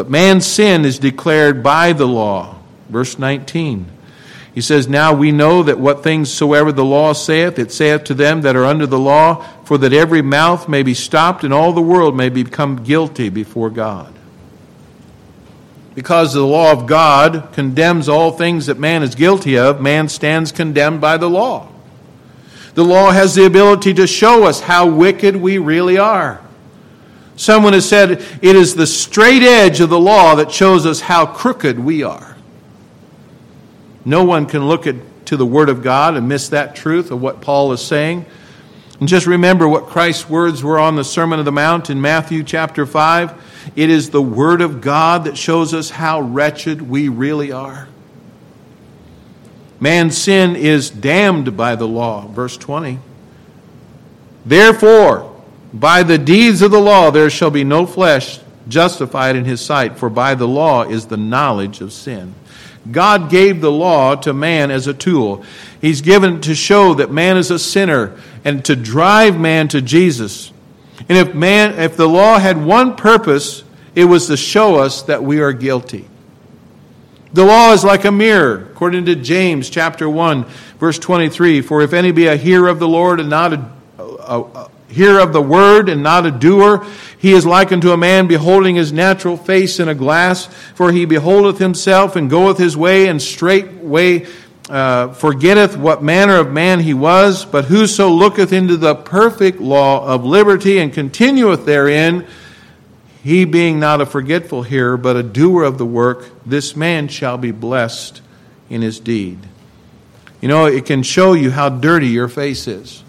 But 0.00 0.08
man's 0.08 0.46
sin 0.46 0.86
is 0.86 0.98
declared 0.98 1.62
by 1.62 1.92
the 1.92 2.08
law. 2.08 2.56
Verse 2.88 3.18
19. 3.18 3.84
He 4.54 4.62
says, 4.62 4.88
Now 4.88 5.12
we 5.12 5.30
know 5.30 5.62
that 5.62 5.78
what 5.78 6.02
things 6.02 6.32
soever 6.32 6.72
the 6.72 6.86
law 6.86 7.12
saith, 7.12 7.58
it 7.58 7.70
saith 7.70 8.04
to 8.04 8.14
them 8.14 8.40
that 8.40 8.56
are 8.56 8.64
under 8.64 8.86
the 8.86 8.98
law, 8.98 9.46
for 9.66 9.76
that 9.76 9.92
every 9.92 10.22
mouth 10.22 10.70
may 10.70 10.82
be 10.82 10.94
stopped 10.94 11.44
and 11.44 11.52
all 11.52 11.74
the 11.74 11.82
world 11.82 12.16
may 12.16 12.30
become 12.30 12.82
guilty 12.82 13.28
before 13.28 13.68
God. 13.68 14.14
Because 15.94 16.32
the 16.32 16.46
law 16.46 16.72
of 16.72 16.86
God 16.86 17.50
condemns 17.52 18.08
all 18.08 18.30
things 18.30 18.64
that 18.68 18.78
man 18.78 19.02
is 19.02 19.14
guilty 19.14 19.58
of, 19.58 19.82
man 19.82 20.08
stands 20.08 20.50
condemned 20.50 21.02
by 21.02 21.18
the 21.18 21.28
law. 21.28 21.68
The 22.72 22.84
law 22.84 23.10
has 23.10 23.34
the 23.34 23.44
ability 23.44 23.92
to 23.92 24.06
show 24.06 24.44
us 24.44 24.60
how 24.62 24.86
wicked 24.86 25.36
we 25.36 25.58
really 25.58 25.98
are. 25.98 26.40
Someone 27.40 27.72
has 27.72 27.88
said 27.88 28.10
it 28.10 28.54
is 28.54 28.74
the 28.74 28.86
straight 28.86 29.42
edge 29.42 29.80
of 29.80 29.88
the 29.88 29.98
law 29.98 30.34
that 30.34 30.52
shows 30.52 30.84
us 30.84 31.00
how 31.00 31.24
crooked 31.24 31.78
we 31.78 32.02
are. 32.02 32.36
No 34.04 34.24
one 34.24 34.44
can 34.44 34.68
look 34.68 34.86
at, 34.86 34.96
to 35.24 35.38
the 35.38 35.46
Word 35.46 35.70
of 35.70 35.82
God 35.82 36.18
and 36.18 36.28
miss 36.28 36.50
that 36.50 36.76
truth 36.76 37.10
of 37.10 37.22
what 37.22 37.40
Paul 37.40 37.72
is 37.72 37.80
saying. 37.80 38.26
And 38.98 39.08
just 39.08 39.26
remember 39.26 39.66
what 39.66 39.86
Christ's 39.86 40.28
words 40.28 40.62
were 40.62 40.78
on 40.78 40.96
the 40.96 41.02
Sermon 41.02 41.38
of 41.38 41.46
the 41.46 41.50
Mount 41.50 41.88
in 41.88 41.98
Matthew 41.98 42.44
chapter 42.44 42.84
5. 42.84 43.72
It 43.74 43.88
is 43.88 44.10
the 44.10 44.20
Word 44.20 44.60
of 44.60 44.82
God 44.82 45.24
that 45.24 45.38
shows 45.38 45.72
us 45.72 45.88
how 45.88 46.20
wretched 46.20 46.82
we 46.82 47.08
really 47.08 47.52
are. 47.52 47.88
Man's 49.80 50.18
sin 50.18 50.56
is 50.56 50.90
damned 50.90 51.56
by 51.56 51.74
the 51.74 51.88
law, 51.88 52.26
verse 52.26 52.58
20. 52.58 52.98
Therefore, 54.44 55.29
by 55.72 56.02
the 56.02 56.18
deeds 56.18 56.62
of 56.62 56.70
the 56.70 56.80
law 56.80 57.10
there 57.10 57.30
shall 57.30 57.50
be 57.50 57.64
no 57.64 57.86
flesh 57.86 58.40
justified 58.68 59.36
in 59.36 59.44
his 59.44 59.60
sight, 59.60 59.98
for 59.98 60.08
by 60.08 60.34
the 60.34 60.48
law 60.48 60.84
is 60.84 61.06
the 61.06 61.16
knowledge 61.16 61.80
of 61.80 61.92
sin. 61.92 62.34
God 62.90 63.30
gave 63.30 63.60
the 63.60 63.70
law 63.70 64.14
to 64.16 64.32
man 64.32 64.70
as 64.70 64.86
a 64.86 64.94
tool. 64.94 65.44
He's 65.80 66.00
given 66.00 66.40
to 66.42 66.54
show 66.54 66.94
that 66.94 67.10
man 67.10 67.36
is 67.36 67.50
a 67.50 67.58
sinner 67.58 68.18
and 68.44 68.64
to 68.64 68.76
drive 68.76 69.38
man 69.38 69.68
to 69.68 69.82
Jesus. 69.82 70.52
And 71.08 71.18
if 71.18 71.34
man 71.34 71.78
if 71.78 71.96
the 71.96 72.08
law 72.08 72.38
had 72.38 72.62
one 72.62 72.96
purpose, 72.96 73.64
it 73.94 74.04
was 74.04 74.28
to 74.28 74.36
show 74.36 74.76
us 74.76 75.02
that 75.02 75.22
we 75.22 75.40
are 75.40 75.52
guilty. 75.52 76.06
The 77.32 77.44
law 77.44 77.72
is 77.72 77.84
like 77.84 78.04
a 78.04 78.12
mirror, 78.12 78.68
according 78.72 79.06
to 79.06 79.14
James 79.14 79.70
chapter 79.70 80.08
1, 80.08 80.44
verse 80.78 80.98
23. 80.98 81.60
For 81.60 81.82
if 81.82 81.92
any 81.92 82.10
be 82.10 82.26
a 82.26 82.36
hearer 82.36 82.68
of 82.68 82.80
the 82.80 82.88
Lord 82.88 83.20
and 83.20 83.30
not 83.30 83.52
a, 83.52 83.70
a, 83.98 84.40
a 84.40 84.70
hearer 84.90 85.20
of 85.20 85.32
the 85.32 85.42
word 85.42 85.88
and 85.88 86.02
not 86.02 86.26
a 86.26 86.30
doer. 86.30 86.84
He 87.18 87.32
is 87.32 87.46
like 87.46 87.72
unto 87.72 87.92
a 87.92 87.96
man 87.96 88.26
beholding 88.26 88.76
his 88.76 88.92
natural 88.92 89.36
face 89.36 89.78
in 89.78 89.88
a 89.88 89.94
glass, 89.94 90.46
for 90.74 90.92
he 90.92 91.04
beholdeth 91.04 91.58
himself 91.58 92.16
and 92.16 92.30
goeth 92.30 92.58
his 92.58 92.76
way, 92.76 93.08
and 93.08 93.20
straightway 93.20 94.26
uh, 94.68 95.12
forgetteth 95.12 95.76
what 95.76 96.02
manner 96.02 96.36
of 96.36 96.50
man 96.52 96.80
he 96.80 96.94
was. 96.94 97.44
But 97.44 97.66
whoso 97.66 98.08
looketh 98.08 98.52
into 98.52 98.76
the 98.76 98.94
perfect 98.94 99.60
law 99.60 100.06
of 100.06 100.24
liberty 100.24 100.78
and 100.78 100.92
continueth 100.92 101.66
therein, 101.66 102.26
he 103.22 103.44
being 103.44 103.78
not 103.78 104.00
a 104.00 104.06
forgetful 104.06 104.62
hearer, 104.62 104.96
but 104.96 105.16
a 105.16 105.22
doer 105.22 105.64
of 105.64 105.76
the 105.76 105.86
work, 105.86 106.30
this 106.46 106.74
man 106.74 107.08
shall 107.08 107.36
be 107.36 107.50
blessed 107.50 108.22
in 108.70 108.80
his 108.80 108.98
deed. 108.98 109.38
You 110.40 110.48
know, 110.48 110.64
it 110.64 110.86
can 110.86 111.02
show 111.02 111.34
you 111.34 111.50
how 111.50 111.68
dirty 111.68 112.08
your 112.08 112.28
face 112.28 112.66
is. 112.66 113.04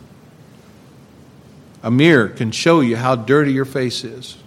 A 1.83 1.91
mirror 1.91 2.29
can 2.29 2.51
show 2.51 2.81
you 2.81 2.95
how 2.95 3.15
dirty 3.15 3.53
your 3.53 3.65
face 3.65 4.03
is. 4.03 4.37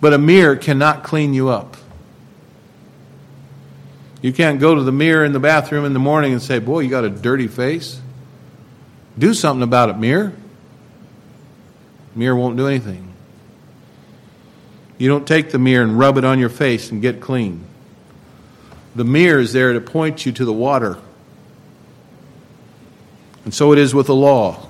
But 0.00 0.12
a 0.12 0.18
mirror 0.18 0.56
cannot 0.56 1.04
clean 1.04 1.32
you 1.32 1.48
up. 1.48 1.76
You 4.20 4.32
can't 4.32 4.58
go 4.58 4.74
to 4.74 4.82
the 4.82 4.92
mirror 4.92 5.24
in 5.24 5.32
the 5.32 5.40
bathroom 5.40 5.84
in 5.84 5.92
the 5.92 5.98
morning 5.98 6.32
and 6.32 6.42
say, 6.42 6.58
Boy, 6.58 6.80
you 6.80 6.90
got 6.90 7.04
a 7.04 7.10
dirty 7.10 7.46
face. 7.46 8.00
Do 9.18 9.32
something 9.34 9.62
about 9.62 9.88
it, 9.88 9.98
mirror. 9.98 10.32
Mirror 12.14 12.36
won't 12.36 12.56
do 12.56 12.66
anything. 12.66 13.12
You 14.98 15.08
don't 15.08 15.26
take 15.26 15.50
the 15.50 15.58
mirror 15.58 15.84
and 15.84 15.98
rub 15.98 16.16
it 16.18 16.24
on 16.24 16.38
your 16.38 16.48
face 16.48 16.90
and 16.90 17.02
get 17.02 17.20
clean. 17.20 17.64
The 18.94 19.04
mirror 19.04 19.40
is 19.40 19.52
there 19.52 19.74
to 19.74 19.80
point 19.80 20.24
you 20.24 20.32
to 20.32 20.44
the 20.44 20.52
water. 20.52 20.98
And 23.44 23.52
so 23.52 23.72
it 23.72 23.78
is 23.78 23.94
with 23.94 24.06
the 24.06 24.14
law. 24.14 24.65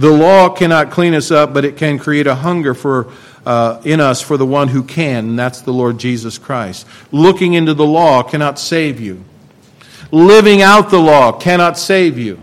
The 0.00 0.10
law 0.10 0.48
cannot 0.48 0.90
clean 0.90 1.12
us 1.12 1.30
up, 1.30 1.52
but 1.52 1.66
it 1.66 1.76
can 1.76 1.98
create 1.98 2.26
a 2.26 2.34
hunger 2.34 2.72
for, 2.72 3.12
uh, 3.44 3.82
in 3.84 4.00
us 4.00 4.22
for 4.22 4.38
the 4.38 4.46
one 4.46 4.68
who 4.68 4.82
can, 4.82 5.28
and 5.28 5.38
that's 5.38 5.60
the 5.60 5.74
Lord 5.74 5.98
Jesus 5.98 6.38
Christ. 6.38 6.86
Looking 7.12 7.52
into 7.52 7.74
the 7.74 7.84
law 7.84 8.22
cannot 8.22 8.58
save 8.58 8.98
you. 8.98 9.22
Living 10.10 10.62
out 10.62 10.88
the 10.88 10.98
law 10.98 11.32
cannot 11.32 11.76
save 11.76 12.16
you. 12.16 12.40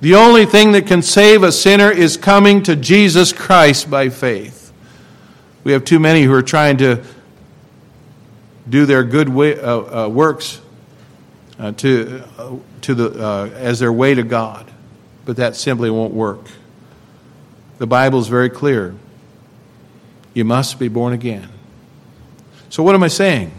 The 0.00 0.14
only 0.14 0.46
thing 0.46 0.70
that 0.72 0.86
can 0.86 1.02
save 1.02 1.42
a 1.42 1.50
sinner 1.50 1.90
is 1.90 2.16
coming 2.16 2.62
to 2.62 2.76
Jesus 2.76 3.32
Christ 3.32 3.90
by 3.90 4.08
faith. 4.08 4.72
We 5.64 5.72
have 5.72 5.84
too 5.84 5.98
many 5.98 6.22
who 6.22 6.32
are 6.34 6.42
trying 6.42 6.76
to 6.76 7.02
do 8.68 8.86
their 8.86 9.02
good 9.02 9.28
way, 9.28 9.58
uh, 9.58 10.04
uh, 10.04 10.08
works 10.08 10.60
uh, 11.58 11.72
to, 11.72 12.22
uh, 12.38 12.56
to 12.82 12.94
the, 12.94 13.26
uh, 13.26 13.50
as 13.56 13.80
their 13.80 13.92
way 13.92 14.14
to 14.14 14.22
God, 14.22 14.70
but 15.24 15.34
that 15.38 15.56
simply 15.56 15.90
won't 15.90 16.14
work. 16.14 16.46
The 17.78 17.86
Bible 17.86 18.20
is 18.20 18.28
very 18.28 18.50
clear. 18.50 18.94
You 20.34 20.44
must 20.44 20.78
be 20.78 20.88
born 20.88 21.12
again. 21.12 21.48
So, 22.68 22.82
what 22.82 22.94
am 22.94 23.02
I 23.02 23.08
saying? 23.08 23.52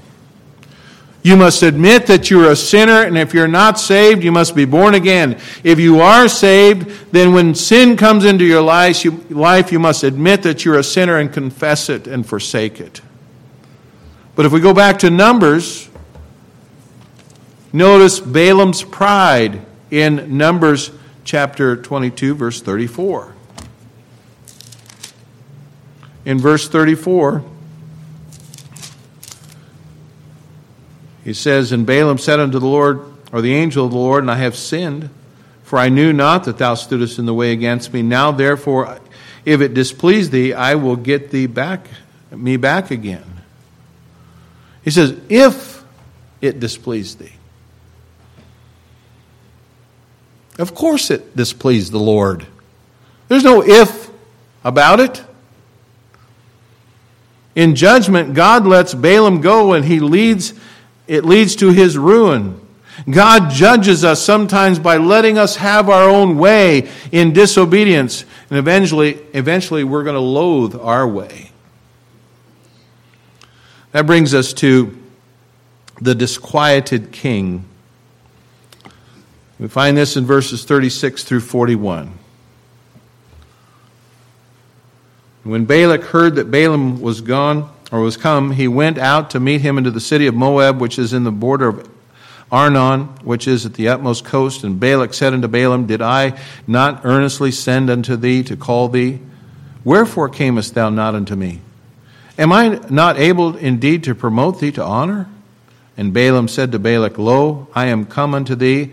You 1.23 1.35
must 1.35 1.61
admit 1.61 2.07
that 2.07 2.29
you're 2.29 2.51
a 2.51 2.55
sinner, 2.55 3.03
and 3.03 3.17
if 3.17 3.33
you're 3.33 3.47
not 3.47 3.79
saved, 3.79 4.23
you 4.23 4.31
must 4.31 4.55
be 4.55 4.63
born 4.65 4.93
again. 4.93 5.37
If 5.63 5.79
you 5.79 5.99
are 5.99 6.29
saved, 6.29 7.11
then 7.11 7.33
when 7.33 7.53
sin 7.53 7.97
comes 7.97 8.23
into 8.23 8.45
your 8.45 8.61
life, 8.61 9.03
you, 9.03 9.79
must 9.79 10.03
admit 10.03 10.43
that 10.43 10.63
you're 10.63 10.79
a 10.79 10.83
sinner 10.83 11.17
and 11.17 11.33
confess 11.33 11.89
it 11.89 12.07
and 12.07 12.25
forsake 12.25 12.79
it. 12.79 13.01
But 14.35 14.45
if 14.45 14.53
we 14.53 14.61
go 14.61 14.73
back 14.73 14.99
to 14.99 15.09
Numbers, 15.09 15.89
notice 17.73 18.19
Balaam's 18.21 18.83
pride 18.83 19.65
in 19.91 20.37
Numbers 20.37 20.91
chapter 21.25 21.75
22, 21.75 22.35
verse 22.35 22.61
34. 22.61 23.35
In 26.27 26.39
verse 26.39 26.67
34, 26.67 27.41
He 31.23 31.33
says, 31.33 31.71
And 31.71 31.85
Balaam 31.85 32.17
said 32.17 32.41
unto 32.41 32.59
the 32.59 32.67
Lord, 32.67 32.99
or 33.31 33.39
the 33.39 33.55
angel 33.55 33.85
of 33.85 33.91
the 33.91 33.97
Lord, 33.97 34.25
And 34.25 34.31
I 34.31 34.35
have 34.35 34.53
sinned, 34.53 35.09
for 35.63 35.79
I 35.79 35.87
knew 35.87 36.11
not 36.11 36.43
that 36.43 36.57
thou 36.57 36.75
stoodest 36.75 37.17
in 37.17 37.25
the 37.25 37.33
way 37.33 37.53
against 37.53 37.93
me. 37.93 38.01
Now 38.01 38.31
therefore, 38.31 38.99
if 39.45 39.61
it 39.61 39.73
displease 39.73 40.29
thee, 40.29 40.51
I 40.51 40.75
will 40.75 40.97
get 40.97 41.31
thee 41.31 41.47
back, 41.47 41.87
me 42.29 42.57
back 42.57 42.91
again. 42.91 43.41
He 44.83 44.91
says, 44.91 45.17
If 45.29 45.81
it 46.41 46.59
displeased 46.59 47.19
thee. 47.19 47.31
Of 50.59 50.75
course 50.75 51.09
it 51.09 51.37
displeased 51.37 51.93
the 51.93 51.99
Lord. 51.99 52.45
There's 53.29 53.45
no 53.45 53.63
if 53.63 54.09
about 54.65 54.99
it. 54.99 55.23
In 57.57 57.73
judgment, 57.73 58.35
God 58.35 58.67
lets 58.67 58.93
Balaam 58.93 59.41
go 59.41 59.73
and 59.73 59.83
he 59.83 59.99
leads 59.99 60.53
it 61.07 61.25
leads 61.25 61.55
to 61.55 61.71
his 61.71 61.97
ruin. 61.97 62.61
God 63.09 63.49
judges 63.49 64.03
us 64.03 64.21
sometimes 64.21 64.77
by 64.77 64.97
letting 64.97 65.39
us 65.39 65.55
have 65.55 65.89
our 65.89 66.07
own 66.07 66.37
way 66.37 66.87
in 67.11 67.33
disobedience, 67.33 68.25
and 68.49 68.59
eventually, 68.59 69.13
eventually 69.33 69.83
we're 69.83 70.03
going 70.03 70.15
to 70.15 70.19
loathe 70.19 70.75
our 70.75 71.07
way. 71.07 71.51
That 73.91 74.05
brings 74.05 74.35
us 74.35 74.53
to 74.53 74.95
the 75.99 76.13
disquieted 76.13 77.11
king. 77.11 77.65
We 79.57 79.67
find 79.67 79.97
this 79.97 80.15
in 80.15 80.25
verses 80.25 80.63
36 80.63 81.23
through 81.23 81.39
41. 81.39 82.11
When 85.47 85.63
Balak 85.63 86.03
heard 86.03 86.35
that 86.35 86.51
Balaam 86.51 86.99
was 86.99 87.21
gone, 87.21 87.69
or 87.89 88.01
was 88.01 88.17
come, 88.17 88.51
he 88.51 88.67
went 88.67 88.97
out 88.97 89.29
to 89.29 89.39
meet 89.39 89.61
him 89.61 89.77
into 89.77 89.91
the 89.91 90.01
city 90.01 90.27
of 90.27 90.35
Moab, 90.35 90.81
which 90.81 90.99
is 90.99 91.13
in 91.13 91.23
the 91.23 91.31
border 91.31 91.69
of 91.69 91.89
Arnon, 92.51 93.03
which 93.23 93.47
is 93.47 93.65
at 93.65 93.73
the 93.75 93.87
utmost 93.87 94.25
coast. 94.25 94.65
And 94.65 94.77
Balak 94.77 95.13
said 95.13 95.33
unto 95.33 95.47
Balaam, 95.47 95.85
Did 95.85 96.01
I 96.01 96.37
not 96.67 97.05
earnestly 97.05 97.51
send 97.51 97.89
unto 97.89 98.17
thee 98.17 98.43
to 98.43 98.57
call 98.57 98.89
thee? 98.89 99.19
Wherefore 99.85 100.27
camest 100.27 100.73
thou 100.73 100.89
not 100.89 101.15
unto 101.15 101.35
me? 101.35 101.61
Am 102.37 102.51
I 102.51 102.81
not 102.89 103.17
able 103.17 103.55
indeed 103.55 104.03
to 104.03 104.15
promote 104.15 104.59
thee 104.59 104.73
to 104.73 104.83
honor? 104.83 105.29
And 105.95 106.13
Balaam 106.13 106.49
said 106.49 106.73
to 106.73 106.79
Balak, 106.79 107.17
Lo, 107.17 107.67
I 107.73 107.85
am 107.85 108.05
come 108.05 108.33
unto 108.33 108.53
thee. 108.53 108.91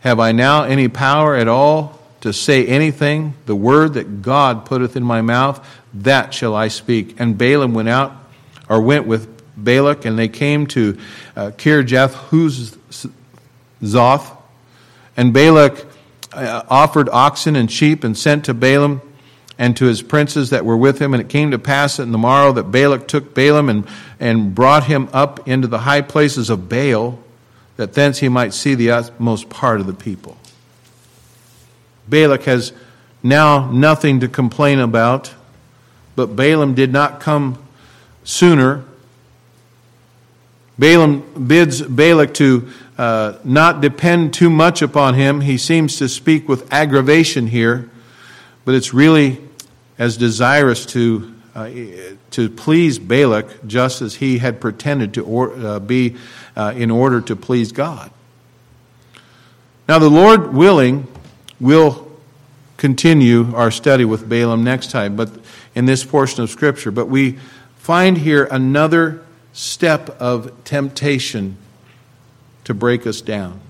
Have 0.00 0.20
I 0.20 0.30
now 0.30 0.62
any 0.62 0.86
power 0.86 1.34
at 1.34 1.48
all 1.48 1.98
to 2.20 2.32
say 2.32 2.66
anything? 2.66 3.34
The 3.46 3.56
word 3.56 3.94
that 3.94 4.22
God 4.22 4.64
putteth 4.64 4.96
in 4.96 5.02
my 5.02 5.22
mouth, 5.22 5.64
that 5.94 6.34
shall 6.34 6.54
I 6.54 6.68
speak. 6.68 7.18
And 7.20 7.36
Balaam 7.38 7.74
went 7.74 7.88
out 7.88 8.12
or 8.68 8.80
went 8.80 9.06
with 9.06 9.28
Balak, 9.56 10.04
and 10.04 10.18
they 10.18 10.28
came 10.28 10.66
to 10.68 10.98
uh, 11.34 11.50
Kirjath 11.56 12.12
Huzoth. 13.80 14.36
And 15.16 15.32
Balak 15.32 15.86
uh, 16.32 16.62
offered 16.68 17.08
oxen 17.08 17.56
and 17.56 17.70
sheep 17.70 18.04
and 18.04 18.16
sent 18.16 18.44
to 18.44 18.54
Balaam 18.54 19.02
and 19.58 19.76
to 19.76 19.86
his 19.86 20.02
princes 20.02 20.50
that 20.50 20.64
were 20.64 20.76
with 20.76 21.00
him. 21.00 21.12
And 21.14 21.20
it 21.20 21.28
came 21.28 21.50
to 21.50 21.58
pass 21.58 21.98
in 21.98 22.12
the 22.12 22.18
morrow 22.18 22.52
that 22.52 22.64
Balak 22.64 23.08
took 23.08 23.34
Balaam 23.34 23.68
and, 23.68 23.88
and 24.20 24.54
brought 24.54 24.84
him 24.84 25.08
up 25.12 25.48
into 25.48 25.66
the 25.66 25.78
high 25.78 26.02
places 26.02 26.50
of 26.50 26.68
Baal, 26.68 27.18
that 27.76 27.94
thence 27.94 28.18
he 28.18 28.28
might 28.28 28.54
see 28.54 28.74
the 28.76 28.92
utmost 28.92 29.48
part 29.48 29.80
of 29.80 29.86
the 29.86 29.94
people. 29.94 30.36
Balak 32.08 32.44
has 32.44 32.72
now 33.22 33.70
nothing 33.70 34.20
to 34.20 34.28
complain 34.28 34.78
about, 34.78 35.34
but 36.18 36.34
Balaam 36.34 36.74
did 36.74 36.92
not 36.92 37.20
come 37.20 37.64
sooner. 38.24 38.82
Balaam 40.76 41.46
bids 41.46 41.80
Balak 41.80 42.34
to 42.34 42.68
uh, 42.98 43.34
not 43.44 43.80
depend 43.80 44.34
too 44.34 44.50
much 44.50 44.82
upon 44.82 45.14
him. 45.14 45.42
He 45.42 45.56
seems 45.56 45.96
to 45.98 46.08
speak 46.08 46.48
with 46.48 46.72
aggravation 46.72 47.46
here, 47.46 47.88
but 48.64 48.74
it's 48.74 48.92
really 48.92 49.40
as 49.96 50.16
desirous 50.16 50.86
to, 50.86 51.36
uh, 51.54 51.70
to 52.32 52.50
please 52.50 52.98
Balak 52.98 53.64
just 53.68 54.02
as 54.02 54.16
he 54.16 54.38
had 54.38 54.60
pretended 54.60 55.14
to 55.14 55.24
or, 55.24 55.54
uh, 55.54 55.78
be 55.78 56.16
uh, 56.56 56.72
in 56.74 56.90
order 56.90 57.20
to 57.20 57.36
please 57.36 57.70
God. 57.70 58.10
Now, 59.88 60.00
the 60.00 60.10
Lord 60.10 60.52
willing, 60.52 61.06
we'll 61.60 62.10
continue 62.76 63.54
our 63.54 63.70
study 63.70 64.04
with 64.04 64.28
Balaam 64.28 64.64
next 64.64 64.90
time, 64.90 65.14
but 65.14 65.30
in 65.78 65.84
this 65.84 66.02
portion 66.04 66.42
of 66.42 66.50
Scripture. 66.50 66.90
But 66.90 67.06
we 67.06 67.38
find 67.76 68.18
here 68.18 68.48
another 68.50 69.24
step 69.52 70.10
of 70.20 70.52
temptation 70.64 71.56
to 72.64 72.74
break 72.74 73.06
us 73.06 73.20
down. 73.20 73.60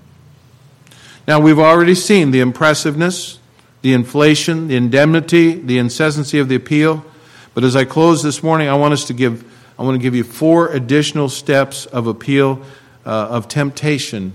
Now, 1.27 1.39
we've 1.39 1.59
already 1.59 1.93
seen 1.93 2.31
the 2.31 2.39
impressiveness, 2.39 3.37
the 3.83 3.93
inflation, 3.93 4.69
the 4.69 4.75
indemnity, 4.75 5.53
the 5.53 5.77
incessancy 5.77 6.39
of 6.39 6.49
the 6.49 6.55
appeal. 6.55 7.05
But 7.53 7.63
as 7.63 7.75
I 7.75 7.85
close 7.85 8.23
this 8.23 8.41
morning, 8.41 8.69
I 8.69 8.73
want 8.73 8.93
us 8.93 9.05
to 9.05 9.13
give, 9.13 9.43
I 9.77 9.83
want 9.83 9.93
to 9.93 10.01
give 10.01 10.15
you 10.15 10.23
four 10.23 10.69
additional 10.69 11.29
steps 11.29 11.85
of 11.85 12.07
appeal, 12.07 12.63
uh, 13.05 13.09
of 13.09 13.47
temptation 13.47 14.33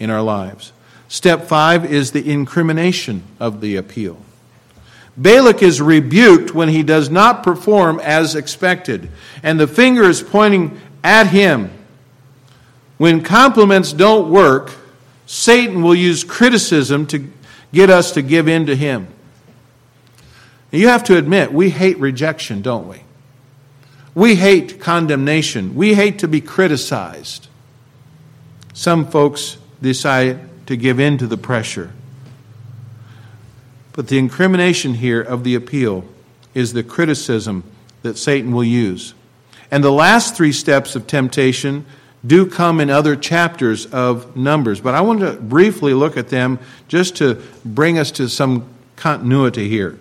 in 0.00 0.10
our 0.10 0.22
lives. 0.22 0.72
Step 1.06 1.44
five 1.44 1.84
is 1.84 2.10
the 2.10 2.28
incrimination 2.28 3.22
of 3.38 3.60
the 3.60 3.76
appeal. 3.76 4.18
Balak 5.16 5.62
is 5.62 5.80
rebuked 5.80 6.54
when 6.54 6.68
he 6.68 6.82
does 6.82 7.10
not 7.10 7.42
perform 7.42 8.00
as 8.00 8.34
expected, 8.34 9.10
and 9.42 9.60
the 9.60 9.66
finger 9.66 10.04
is 10.04 10.22
pointing 10.22 10.80
at 11.04 11.26
him. 11.26 11.70
When 12.96 13.22
compliments 13.22 13.92
don't 13.92 14.30
work, 14.30 14.72
Satan 15.26 15.82
will 15.82 15.94
use 15.94 16.24
criticism 16.24 17.06
to 17.08 17.30
get 17.72 17.90
us 17.90 18.12
to 18.12 18.22
give 18.22 18.48
in 18.48 18.66
to 18.66 18.76
him. 18.76 19.08
You 20.70 20.88
have 20.88 21.04
to 21.04 21.18
admit, 21.18 21.52
we 21.52 21.70
hate 21.70 21.98
rejection, 21.98 22.62
don't 22.62 22.88
we? 22.88 23.02
We 24.14 24.36
hate 24.36 24.80
condemnation. 24.80 25.74
We 25.74 25.94
hate 25.94 26.18
to 26.20 26.28
be 26.28 26.40
criticized. 26.40 27.48
Some 28.72 29.06
folks 29.06 29.58
decide 29.80 30.66
to 30.66 30.76
give 30.76 31.00
in 31.00 31.18
to 31.18 31.26
the 31.26 31.36
pressure. 31.36 31.92
But 33.92 34.08
the 34.08 34.18
incrimination 34.18 34.94
here 34.94 35.20
of 35.20 35.44
the 35.44 35.54
appeal 35.54 36.04
is 36.54 36.72
the 36.72 36.82
criticism 36.82 37.64
that 38.02 38.16
Satan 38.18 38.52
will 38.52 38.64
use. 38.64 39.14
And 39.70 39.82
the 39.82 39.92
last 39.92 40.36
three 40.36 40.52
steps 40.52 40.96
of 40.96 41.06
temptation 41.06 41.86
do 42.26 42.46
come 42.46 42.80
in 42.80 42.90
other 42.90 43.16
chapters 43.16 43.86
of 43.86 44.36
Numbers. 44.36 44.80
But 44.80 44.94
I 44.94 45.00
want 45.00 45.20
to 45.20 45.32
briefly 45.32 45.94
look 45.94 46.16
at 46.16 46.28
them 46.28 46.58
just 46.88 47.16
to 47.16 47.42
bring 47.64 47.98
us 47.98 48.10
to 48.12 48.28
some 48.28 48.66
continuity 48.96 49.68
here. 49.68 49.98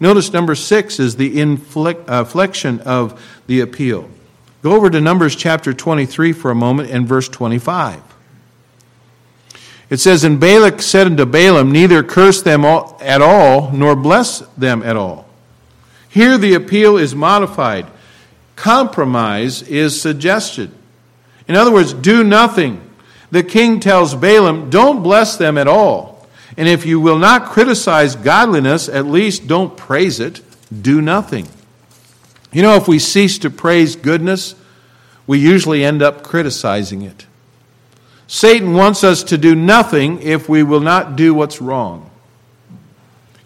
Notice 0.00 0.32
number 0.32 0.54
six 0.54 1.00
is 1.00 1.16
the 1.16 1.40
inflection 1.40 2.80
of 2.80 3.40
the 3.46 3.60
appeal. 3.60 4.08
Go 4.62 4.72
over 4.72 4.88
to 4.90 5.00
Numbers 5.00 5.36
chapter 5.36 5.72
23 5.72 6.32
for 6.32 6.50
a 6.50 6.54
moment 6.54 6.90
and 6.90 7.06
verse 7.06 7.28
25. 7.28 8.07
It 9.90 9.98
says, 9.98 10.24
And 10.24 10.38
Balak 10.38 10.82
said 10.82 11.06
unto 11.06 11.24
Balaam, 11.24 11.72
Neither 11.72 12.02
curse 12.02 12.42
them 12.42 12.64
at 12.64 13.22
all, 13.22 13.70
nor 13.70 13.96
bless 13.96 14.40
them 14.56 14.82
at 14.82 14.96
all. 14.96 15.26
Here 16.08 16.38
the 16.38 16.54
appeal 16.54 16.96
is 16.96 17.14
modified. 17.14 17.86
Compromise 18.56 19.62
is 19.62 20.00
suggested. 20.00 20.70
In 21.46 21.56
other 21.56 21.72
words, 21.72 21.92
do 21.92 22.24
nothing. 22.24 22.82
The 23.30 23.42
king 23.42 23.80
tells 23.80 24.14
Balaam, 24.14 24.70
Don't 24.70 25.02
bless 25.02 25.36
them 25.36 25.56
at 25.56 25.68
all. 25.68 26.26
And 26.56 26.68
if 26.68 26.84
you 26.84 26.98
will 26.98 27.18
not 27.18 27.46
criticize 27.46 28.16
godliness, 28.16 28.88
at 28.88 29.06
least 29.06 29.46
don't 29.46 29.76
praise 29.76 30.18
it. 30.18 30.40
Do 30.82 31.00
nothing. 31.00 31.46
You 32.52 32.62
know, 32.62 32.74
if 32.74 32.88
we 32.88 32.98
cease 32.98 33.38
to 33.38 33.50
praise 33.50 33.94
goodness, 33.94 34.56
we 35.26 35.38
usually 35.38 35.84
end 35.84 36.02
up 36.02 36.24
criticizing 36.24 37.02
it. 37.02 37.26
Satan 38.28 38.74
wants 38.74 39.02
us 39.02 39.24
to 39.24 39.38
do 39.38 39.54
nothing 39.54 40.20
if 40.20 40.48
we 40.48 40.62
will 40.62 40.80
not 40.80 41.16
do 41.16 41.32
what's 41.32 41.62
wrong. 41.62 42.10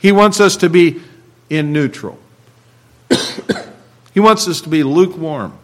He 0.00 0.10
wants 0.10 0.40
us 0.40 0.56
to 0.56 0.68
be 0.68 1.00
in 1.48 1.72
neutral. 1.72 2.18
he 4.12 4.18
wants 4.18 4.48
us 4.48 4.60
to 4.62 4.68
be 4.68 4.82
lukewarm. 4.82 5.56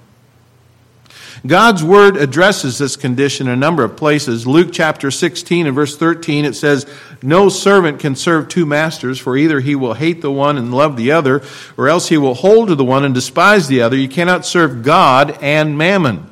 God's 1.46 1.82
word 1.82 2.16
addresses 2.16 2.78
this 2.78 2.96
condition 2.96 3.48
in 3.48 3.52
a 3.52 3.56
number 3.56 3.82
of 3.82 3.96
places. 3.96 4.46
Luke 4.46 4.70
chapter 4.72 5.10
16 5.10 5.66
and 5.66 5.74
verse 5.74 5.96
13, 5.96 6.44
it 6.44 6.54
says, 6.54 6.86
No 7.20 7.48
servant 7.48 7.98
can 7.98 8.14
serve 8.14 8.48
two 8.48 8.66
masters, 8.66 9.18
for 9.18 9.36
either 9.36 9.58
he 9.58 9.74
will 9.74 9.94
hate 9.94 10.20
the 10.20 10.32
one 10.32 10.56
and 10.56 10.72
love 10.72 10.96
the 10.96 11.12
other, 11.12 11.42
or 11.76 11.88
else 11.88 12.08
he 12.08 12.18
will 12.18 12.34
hold 12.34 12.68
to 12.68 12.74
the 12.76 12.84
one 12.84 13.04
and 13.04 13.14
despise 13.14 13.66
the 13.66 13.82
other. 13.82 13.96
You 13.96 14.08
cannot 14.08 14.46
serve 14.46 14.84
God 14.84 15.38
and 15.42 15.76
mammon. 15.76 16.28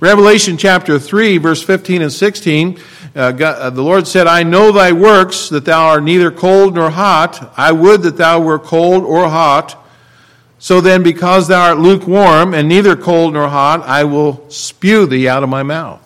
Revelation 0.00 0.56
chapter 0.56 0.98
3, 0.98 1.38
verse 1.38 1.62
15 1.62 2.02
and 2.02 2.12
16, 2.12 2.80
uh, 3.14 3.30
God, 3.32 3.58
uh, 3.58 3.70
the 3.70 3.82
Lord 3.82 4.08
said, 4.08 4.26
I 4.26 4.42
know 4.42 4.72
thy 4.72 4.92
works, 4.92 5.48
that 5.50 5.64
thou 5.64 5.86
art 5.86 6.02
neither 6.02 6.32
cold 6.32 6.74
nor 6.74 6.90
hot. 6.90 7.52
I 7.56 7.70
would 7.70 8.02
that 8.02 8.16
thou 8.16 8.40
were 8.40 8.58
cold 8.58 9.04
or 9.04 9.28
hot. 9.28 9.80
So 10.58 10.80
then, 10.80 11.02
because 11.02 11.46
thou 11.46 11.70
art 11.70 11.78
lukewarm 11.78 12.54
and 12.54 12.68
neither 12.68 12.96
cold 12.96 13.34
nor 13.34 13.48
hot, 13.48 13.82
I 13.82 14.04
will 14.04 14.48
spew 14.50 15.06
thee 15.06 15.28
out 15.28 15.42
of 15.42 15.48
my 15.48 15.62
mouth. 15.62 16.00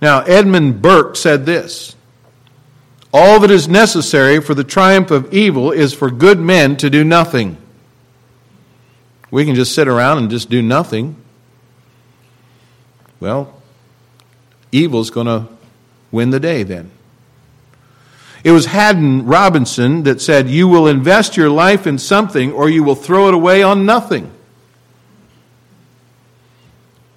Now, 0.00 0.20
Edmund 0.20 0.80
Burke 0.80 1.16
said 1.16 1.44
this 1.44 1.94
All 3.12 3.40
that 3.40 3.50
is 3.50 3.68
necessary 3.68 4.40
for 4.40 4.54
the 4.54 4.64
triumph 4.64 5.10
of 5.10 5.32
evil 5.32 5.72
is 5.72 5.92
for 5.92 6.10
good 6.10 6.38
men 6.38 6.76
to 6.78 6.88
do 6.88 7.04
nothing. 7.04 7.58
We 9.30 9.44
can 9.44 9.54
just 9.54 9.74
sit 9.74 9.88
around 9.88 10.18
and 10.18 10.30
just 10.30 10.48
do 10.48 10.62
nothing 10.62 11.16
well, 13.20 13.60
evil's 14.72 15.10
going 15.10 15.26
to 15.26 15.46
win 16.10 16.30
the 16.30 16.40
day 16.40 16.62
then. 16.62 16.90
It 18.44 18.50
was 18.50 18.66
Haddon 18.66 19.24
Robinson 19.24 20.02
that 20.02 20.20
said, 20.20 20.50
You 20.50 20.68
will 20.68 20.86
invest 20.86 21.36
your 21.36 21.48
life 21.48 21.86
in 21.86 21.98
something 21.98 22.52
or 22.52 22.68
you 22.68 22.84
will 22.84 22.94
throw 22.94 23.28
it 23.28 23.34
away 23.34 23.62
on 23.62 23.86
nothing. 23.86 24.30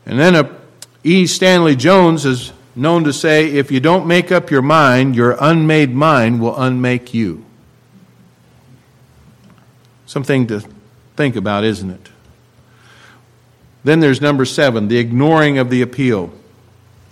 And 0.06 0.18
then 0.18 0.36
a 0.36 0.56
E. 1.04 1.28
Stanley 1.28 1.76
Jones 1.76 2.26
is 2.26 2.54
known 2.76 3.04
to 3.04 3.12
say, 3.12 3.48
If 3.48 3.72
you 3.72 3.82
don't 3.82 4.08
make 4.08 4.32
up 4.32 4.50
your 4.50 4.62
mind, 4.62 5.18
your 5.18 5.36
unmade 5.40 5.94
mind 5.94 6.40
will 6.40 6.58
unmake 6.58 7.14
you. 7.14 7.44
Something 10.06 10.48
to 10.48 10.64
think 11.18 11.36
about, 11.36 11.66
isn't 11.66 11.90
it? 11.90 12.10
Then 13.88 14.02
there's 14.02 14.20
number 14.20 14.44
seven, 14.44 14.90
the 14.90 14.98
ignoring 14.98 15.60
of 15.60 15.70
the 15.70 15.82
appeal. 15.82 16.30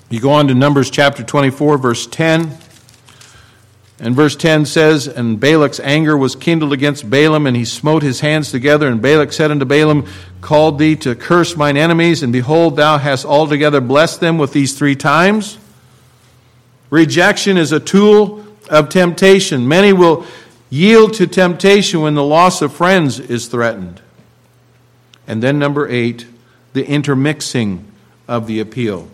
You 0.10 0.20
go 0.20 0.32
on 0.32 0.50
to 0.50 0.54
Numbers 0.54 0.90
chapter 0.90 1.24
24, 1.24 1.78
verse 1.78 2.06
10. 2.06 2.52
And 3.98 4.14
verse 4.14 4.36
10 4.36 4.66
says, 4.66 5.08
And 5.08 5.40
Balak's 5.40 5.80
anger 5.80 6.18
was 6.18 6.36
kindled 6.36 6.74
against 6.74 7.10
Balaam, 7.10 7.48
and 7.48 7.56
he 7.56 7.64
smote 7.64 8.04
his 8.04 8.20
hands 8.20 8.52
together. 8.52 8.90
And 8.90 9.02
Balak 9.02 9.32
said 9.32 9.52
unto 9.52 9.64
Balaam, 9.64 10.06
Called 10.42 10.78
thee 10.78 10.98
to 10.98 11.16
curse 11.16 11.56
mine 11.56 11.78
enemies, 11.78 12.22
and 12.22 12.34
behold, 12.34 12.76
thou 12.76 12.98
hast 12.98 13.24
altogether 13.24 13.80
blessed 13.80 14.20
them 14.20 14.38
with 14.38 14.52
these 14.52 14.78
three 14.78 14.98
times. 14.98 15.58
Rejection 16.90 17.56
is 17.56 17.72
a 17.72 17.80
tool 17.80 18.46
of 18.70 18.90
temptation. 18.90 19.66
Many 19.66 19.94
will 19.94 20.26
yield 20.70 21.14
to 21.14 21.26
temptation 21.26 22.02
when 22.02 22.16
the 22.16 22.24
loss 22.26 22.62
of 22.62 22.74
friends 22.74 23.18
is 23.18 23.48
threatened. 23.48 24.02
And 25.26 25.42
then, 25.42 25.58
number 25.58 25.88
eight, 25.88 26.28
the 26.76 26.86
intermixing 26.86 27.84
of 28.28 28.48
the 28.48 28.60
appeal 28.60 29.08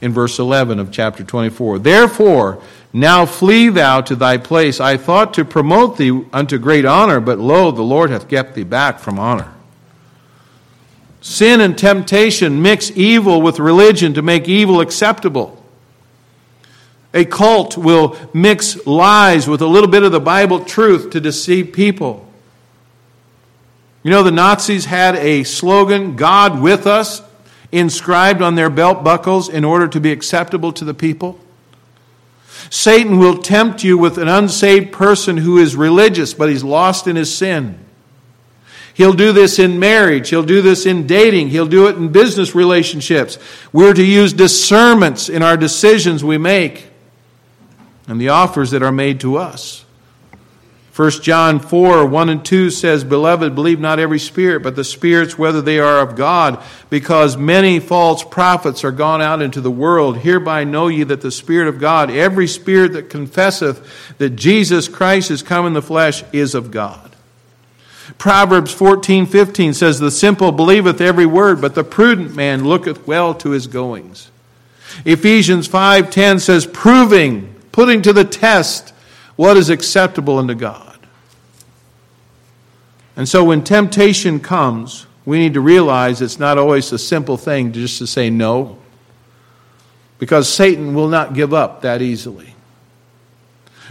in 0.00 0.12
verse 0.12 0.38
11 0.38 0.78
of 0.78 0.92
chapter 0.92 1.24
24. 1.24 1.80
Therefore, 1.80 2.62
now 2.92 3.26
flee 3.26 3.68
thou 3.68 4.00
to 4.02 4.14
thy 4.14 4.38
place. 4.38 4.80
I 4.80 4.96
thought 4.96 5.34
to 5.34 5.44
promote 5.44 5.98
thee 5.98 6.24
unto 6.32 6.58
great 6.58 6.84
honor, 6.84 7.18
but 7.18 7.38
lo, 7.38 7.72
the 7.72 7.82
Lord 7.82 8.10
hath 8.10 8.28
kept 8.28 8.54
thee 8.54 8.62
back 8.62 9.00
from 9.00 9.18
honor. 9.18 9.52
Sin 11.20 11.60
and 11.60 11.76
temptation 11.76 12.62
mix 12.62 12.92
evil 12.92 13.42
with 13.42 13.58
religion 13.58 14.14
to 14.14 14.22
make 14.22 14.48
evil 14.48 14.80
acceptable. 14.80 15.60
A 17.12 17.24
cult 17.24 17.76
will 17.76 18.16
mix 18.32 18.86
lies 18.86 19.48
with 19.48 19.60
a 19.60 19.66
little 19.66 19.90
bit 19.90 20.04
of 20.04 20.12
the 20.12 20.20
Bible 20.20 20.64
truth 20.64 21.10
to 21.10 21.20
deceive 21.20 21.72
people. 21.72 22.27
You 24.08 24.14
know, 24.14 24.22
the 24.22 24.30
Nazis 24.30 24.86
had 24.86 25.16
a 25.16 25.44
slogan, 25.44 26.16
God 26.16 26.62
with 26.62 26.86
us, 26.86 27.20
inscribed 27.70 28.40
on 28.40 28.54
their 28.54 28.70
belt 28.70 29.04
buckles 29.04 29.50
in 29.50 29.66
order 29.66 29.86
to 29.86 30.00
be 30.00 30.12
acceptable 30.12 30.72
to 30.72 30.84
the 30.86 30.94
people. 30.94 31.38
Satan 32.70 33.18
will 33.18 33.36
tempt 33.36 33.84
you 33.84 33.98
with 33.98 34.16
an 34.16 34.26
unsaved 34.26 34.92
person 34.92 35.36
who 35.36 35.58
is 35.58 35.76
religious, 35.76 36.32
but 36.32 36.48
he's 36.48 36.64
lost 36.64 37.06
in 37.06 37.16
his 37.16 37.36
sin. 37.36 37.78
He'll 38.94 39.12
do 39.12 39.32
this 39.32 39.58
in 39.58 39.78
marriage. 39.78 40.30
He'll 40.30 40.42
do 40.42 40.62
this 40.62 40.86
in 40.86 41.06
dating. 41.06 41.48
He'll 41.50 41.68
do 41.68 41.86
it 41.88 41.96
in 41.96 42.08
business 42.08 42.54
relationships. 42.54 43.36
We're 43.74 43.92
to 43.92 44.02
use 44.02 44.32
discernments 44.32 45.28
in 45.28 45.42
our 45.42 45.58
decisions 45.58 46.24
we 46.24 46.38
make 46.38 46.86
and 48.06 48.18
the 48.18 48.30
offers 48.30 48.70
that 48.70 48.82
are 48.82 48.90
made 48.90 49.20
to 49.20 49.36
us. 49.36 49.84
1 50.98 51.10
John 51.22 51.60
4 51.60 52.06
1 52.06 52.28
and 52.28 52.44
2 52.44 52.70
says, 52.70 53.04
Beloved, 53.04 53.54
believe 53.54 53.78
not 53.78 54.00
every 54.00 54.18
spirit, 54.18 54.64
but 54.64 54.74
the 54.74 54.82
spirits, 54.82 55.38
whether 55.38 55.62
they 55.62 55.78
are 55.78 56.00
of 56.00 56.16
God, 56.16 56.60
because 56.90 57.36
many 57.36 57.78
false 57.78 58.24
prophets 58.24 58.82
are 58.82 58.90
gone 58.90 59.22
out 59.22 59.40
into 59.40 59.60
the 59.60 59.70
world. 59.70 60.18
Hereby 60.18 60.64
know 60.64 60.88
ye 60.88 61.04
that 61.04 61.20
the 61.20 61.30
Spirit 61.30 61.68
of 61.68 61.78
God, 61.78 62.10
every 62.10 62.48
spirit 62.48 62.94
that 62.94 63.10
confesseth 63.10 64.18
that 64.18 64.30
Jesus 64.30 64.88
Christ 64.88 65.30
is 65.30 65.40
come 65.40 65.68
in 65.68 65.72
the 65.72 65.80
flesh, 65.80 66.24
is 66.32 66.56
of 66.56 66.72
God. 66.72 67.14
Proverbs 68.18 68.74
14 68.74 69.24
15 69.26 69.74
says, 69.74 70.00
The 70.00 70.10
simple 70.10 70.50
believeth 70.50 71.00
every 71.00 71.26
word, 71.26 71.60
but 71.60 71.76
the 71.76 71.84
prudent 71.84 72.34
man 72.34 72.64
looketh 72.64 73.06
well 73.06 73.34
to 73.34 73.50
his 73.50 73.68
goings. 73.68 74.32
Ephesians 75.04 75.68
5 75.68 76.10
10 76.10 76.40
says, 76.40 76.66
Proving, 76.66 77.54
putting 77.70 78.02
to 78.02 78.12
the 78.12 78.24
test, 78.24 78.92
what 79.36 79.56
is 79.56 79.70
acceptable 79.70 80.38
unto 80.38 80.56
God. 80.56 80.87
And 83.18 83.28
so 83.28 83.42
when 83.42 83.64
temptation 83.64 84.38
comes, 84.38 85.06
we 85.26 85.40
need 85.40 85.54
to 85.54 85.60
realize 85.60 86.22
it's 86.22 86.38
not 86.38 86.56
always 86.56 86.92
a 86.92 86.98
simple 86.98 87.36
thing 87.36 87.72
just 87.72 87.98
to 87.98 88.06
say 88.06 88.30
no, 88.30 88.78
because 90.20 90.48
Satan 90.48 90.94
will 90.94 91.08
not 91.08 91.34
give 91.34 91.52
up 91.52 91.82
that 91.82 92.00
easily. 92.00 92.54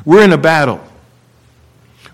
We're 0.06 0.24
in 0.24 0.32
a 0.32 0.38
battle. 0.38 0.82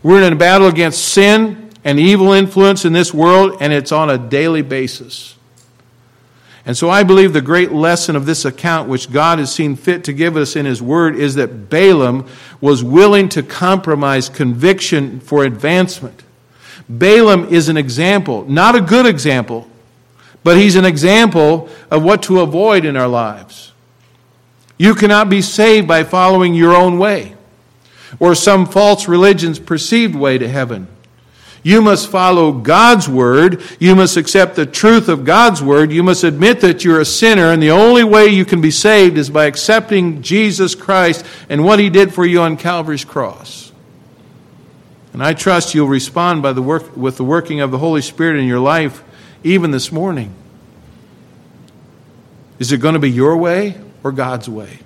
We're 0.02 0.24
in 0.24 0.34
a 0.34 0.36
battle 0.36 0.68
against 0.68 1.06
sin 1.06 1.70
and 1.84 2.00
evil 2.00 2.32
influence 2.32 2.84
in 2.84 2.94
this 2.94 3.14
world, 3.14 3.58
and 3.60 3.72
it's 3.72 3.92
on 3.92 4.10
a 4.10 4.18
daily 4.18 4.64
basis. 4.64 5.36
And 6.66 6.76
so 6.76 6.90
I 6.90 7.04
believe 7.04 7.32
the 7.34 7.42
great 7.42 7.72
lesson 7.72 8.16
of 8.16 8.26
this 8.26 8.44
account, 8.44 8.90
which 8.90 9.12
God 9.12 9.38
has 9.38 9.54
seen 9.54 9.76
fit 9.76 10.06
to 10.06 10.14
give 10.14 10.36
us 10.36 10.56
in 10.56 10.66
His 10.66 10.82
Word, 10.82 11.16
is 11.16 11.36
that 11.36 11.70
Balaam 11.70 12.28
was 12.60 12.84
willing 12.84 13.30
to 13.30 13.44
compromise 13.44 14.30
conviction 14.30 15.20
for 15.20 15.44
advancement. 15.44 16.23
Balaam 16.90 17.46
is 17.46 17.70
an 17.70 17.78
example, 17.78 18.46
not 18.46 18.76
a 18.76 18.82
good 18.82 19.06
example, 19.06 19.68
but 20.44 20.58
he's 20.58 20.76
an 20.76 20.86
example 20.86 21.70
of 21.90 22.04
what 22.04 22.24
to 22.24 22.42
avoid 22.42 22.86
in 22.86 22.98
our 22.98 23.08
lives. 23.08 23.72
You 24.78 24.96
cannot 24.96 25.30
be 25.30 25.42
saved 25.42 25.88
by 25.88 26.04
following 26.04 26.54
your 26.54 26.76
own 26.76 26.98
way 26.98 27.36
or 28.20 28.36
some 28.36 28.66
false 28.66 29.08
religion's 29.08 29.60
perceived 29.60 30.16
way 30.16 30.38
to 30.38 30.48
heaven. 30.48 30.88
You 31.64 31.82
must 31.82 32.10
follow 32.10 32.52
God's 32.52 33.08
word. 33.08 33.64
You 33.80 33.96
must 33.96 34.18
accept 34.18 34.56
the 34.56 34.66
truth 34.66 35.08
of 35.08 35.24
God's 35.24 35.64
word. 35.64 35.92
You 35.94 36.04
must 36.04 36.26
admit 36.26 36.60
that 36.60 36.84
you're 36.84 37.00
a 37.00 37.06
sinner, 37.06 37.52
and 37.52 37.64
the 37.64 37.72
only 37.72 38.04
way 38.04 38.28
you 38.28 38.44
can 38.44 38.60
be 38.60 38.72
saved 38.72 39.18
is 39.18 39.30
by 39.30 39.46
accepting 39.46 40.22
Jesus 40.22 40.76
Christ 40.76 41.26
and 41.48 41.64
what 41.64 41.80
he 41.80 41.90
did 41.90 42.14
for 42.14 42.26
you 42.26 42.42
on 42.42 42.58
Calvary's 42.58 43.06
cross. 43.06 43.72
And 45.14 45.24
I 45.24 45.34
trust 45.34 45.76
you'll 45.76 45.88
respond 45.88 46.42
by 46.42 46.54
the 46.54 46.62
work, 46.62 46.98
with 46.98 47.18
the 47.18 47.24
working 47.24 47.62
of 47.62 47.70
the 47.70 47.78
Holy 47.78 48.02
Spirit 48.02 48.40
in 48.40 48.48
your 48.48 48.60
life 48.60 49.04
even 49.44 49.72
this 49.72 49.92
morning. 49.92 50.34
Is 52.60 52.72
it 52.72 52.78
going 52.78 52.94
to 52.94 53.00
be 53.00 53.12
your 53.12 53.38
way 53.38 53.80
or 54.04 54.12
God's 54.12 54.50
way? 54.50 54.80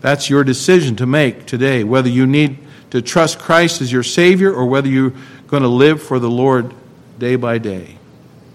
That's 0.00 0.28
your 0.28 0.44
decision 0.44 0.96
to 0.96 1.06
make 1.06 1.46
today, 1.46 1.84
whether 1.84 2.08
you 2.08 2.26
need 2.26 2.58
to 2.90 3.00
trust 3.00 3.38
Christ 3.38 3.80
as 3.80 3.90
your 3.90 4.02
Savior 4.02 4.52
or 4.52 4.66
whether 4.66 4.88
you're 4.88 5.14
going 5.46 5.62
to 5.62 5.68
live 5.68 6.02
for 6.02 6.18
the 6.18 6.30
Lord 6.30 6.74
day 7.18 7.36
by 7.36 7.58
day. 7.58 7.96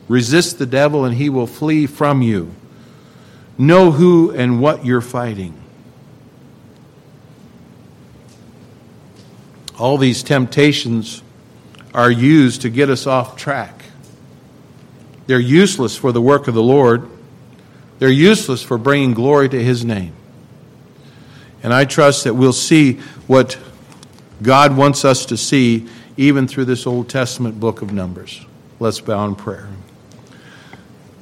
Resist 0.07 0.59
the 0.59 0.65
devil 0.65 1.05
and 1.05 1.15
he 1.15 1.29
will 1.29 1.47
flee 1.47 1.85
from 1.85 2.21
you. 2.21 2.53
Know 3.57 3.91
who 3.91 4.31
and 4.31 4.61
what 4.61 4.85
you're 4.85 5.01
fighting. 5.01 5.58
All 9.79 9.97
these 9.97 10.23
temptations 10.23 11.23
are 11.93 12.11
used 12.11 12.61
to 12.61 12.69
get 12.69 12.89
us 12.89 13.07
off 13.07 13.37
track. 13.37 13.83
They're 15.25 15.39
useless 15.39 15.95
for 15.95 16.11
the 16.11 16.21
work 16.21 16.47
of 16.47 16.53
the 16.53 16.63
Lord. 16.63 17.09
They're 17.99 18.09
useless 18.09 18.61
for 18.61 18.77
bringing 18.77 19.13
glory 19.13 19.47
to 19.49 19.63
His 19.63 19.85
name. 19.85 20.13
And 21.63 21.73
I 21.73 21.85
trust 21.85 22.23
that 22.25 22.33
we'll 22.33 22.53
see 22.53 22.93
what 23.27 23.57
God 24.41 24.75
wants 24.75 25.03
us 25.05 25.25
to 25.27 25.37
see 25.37 25.87
even 26.17 26.47
through 26.47 26.65
this 26.65 26.85
Old 26.85 27.09
Testament 27.09 27.59
book 27.59 27.81
of 27.81 27.91
Numbers. 27.93 28.45
Let's 28.79 28.99
bow 29.01 29.25
in 29.25 29.35
prayer. 29.35 29.69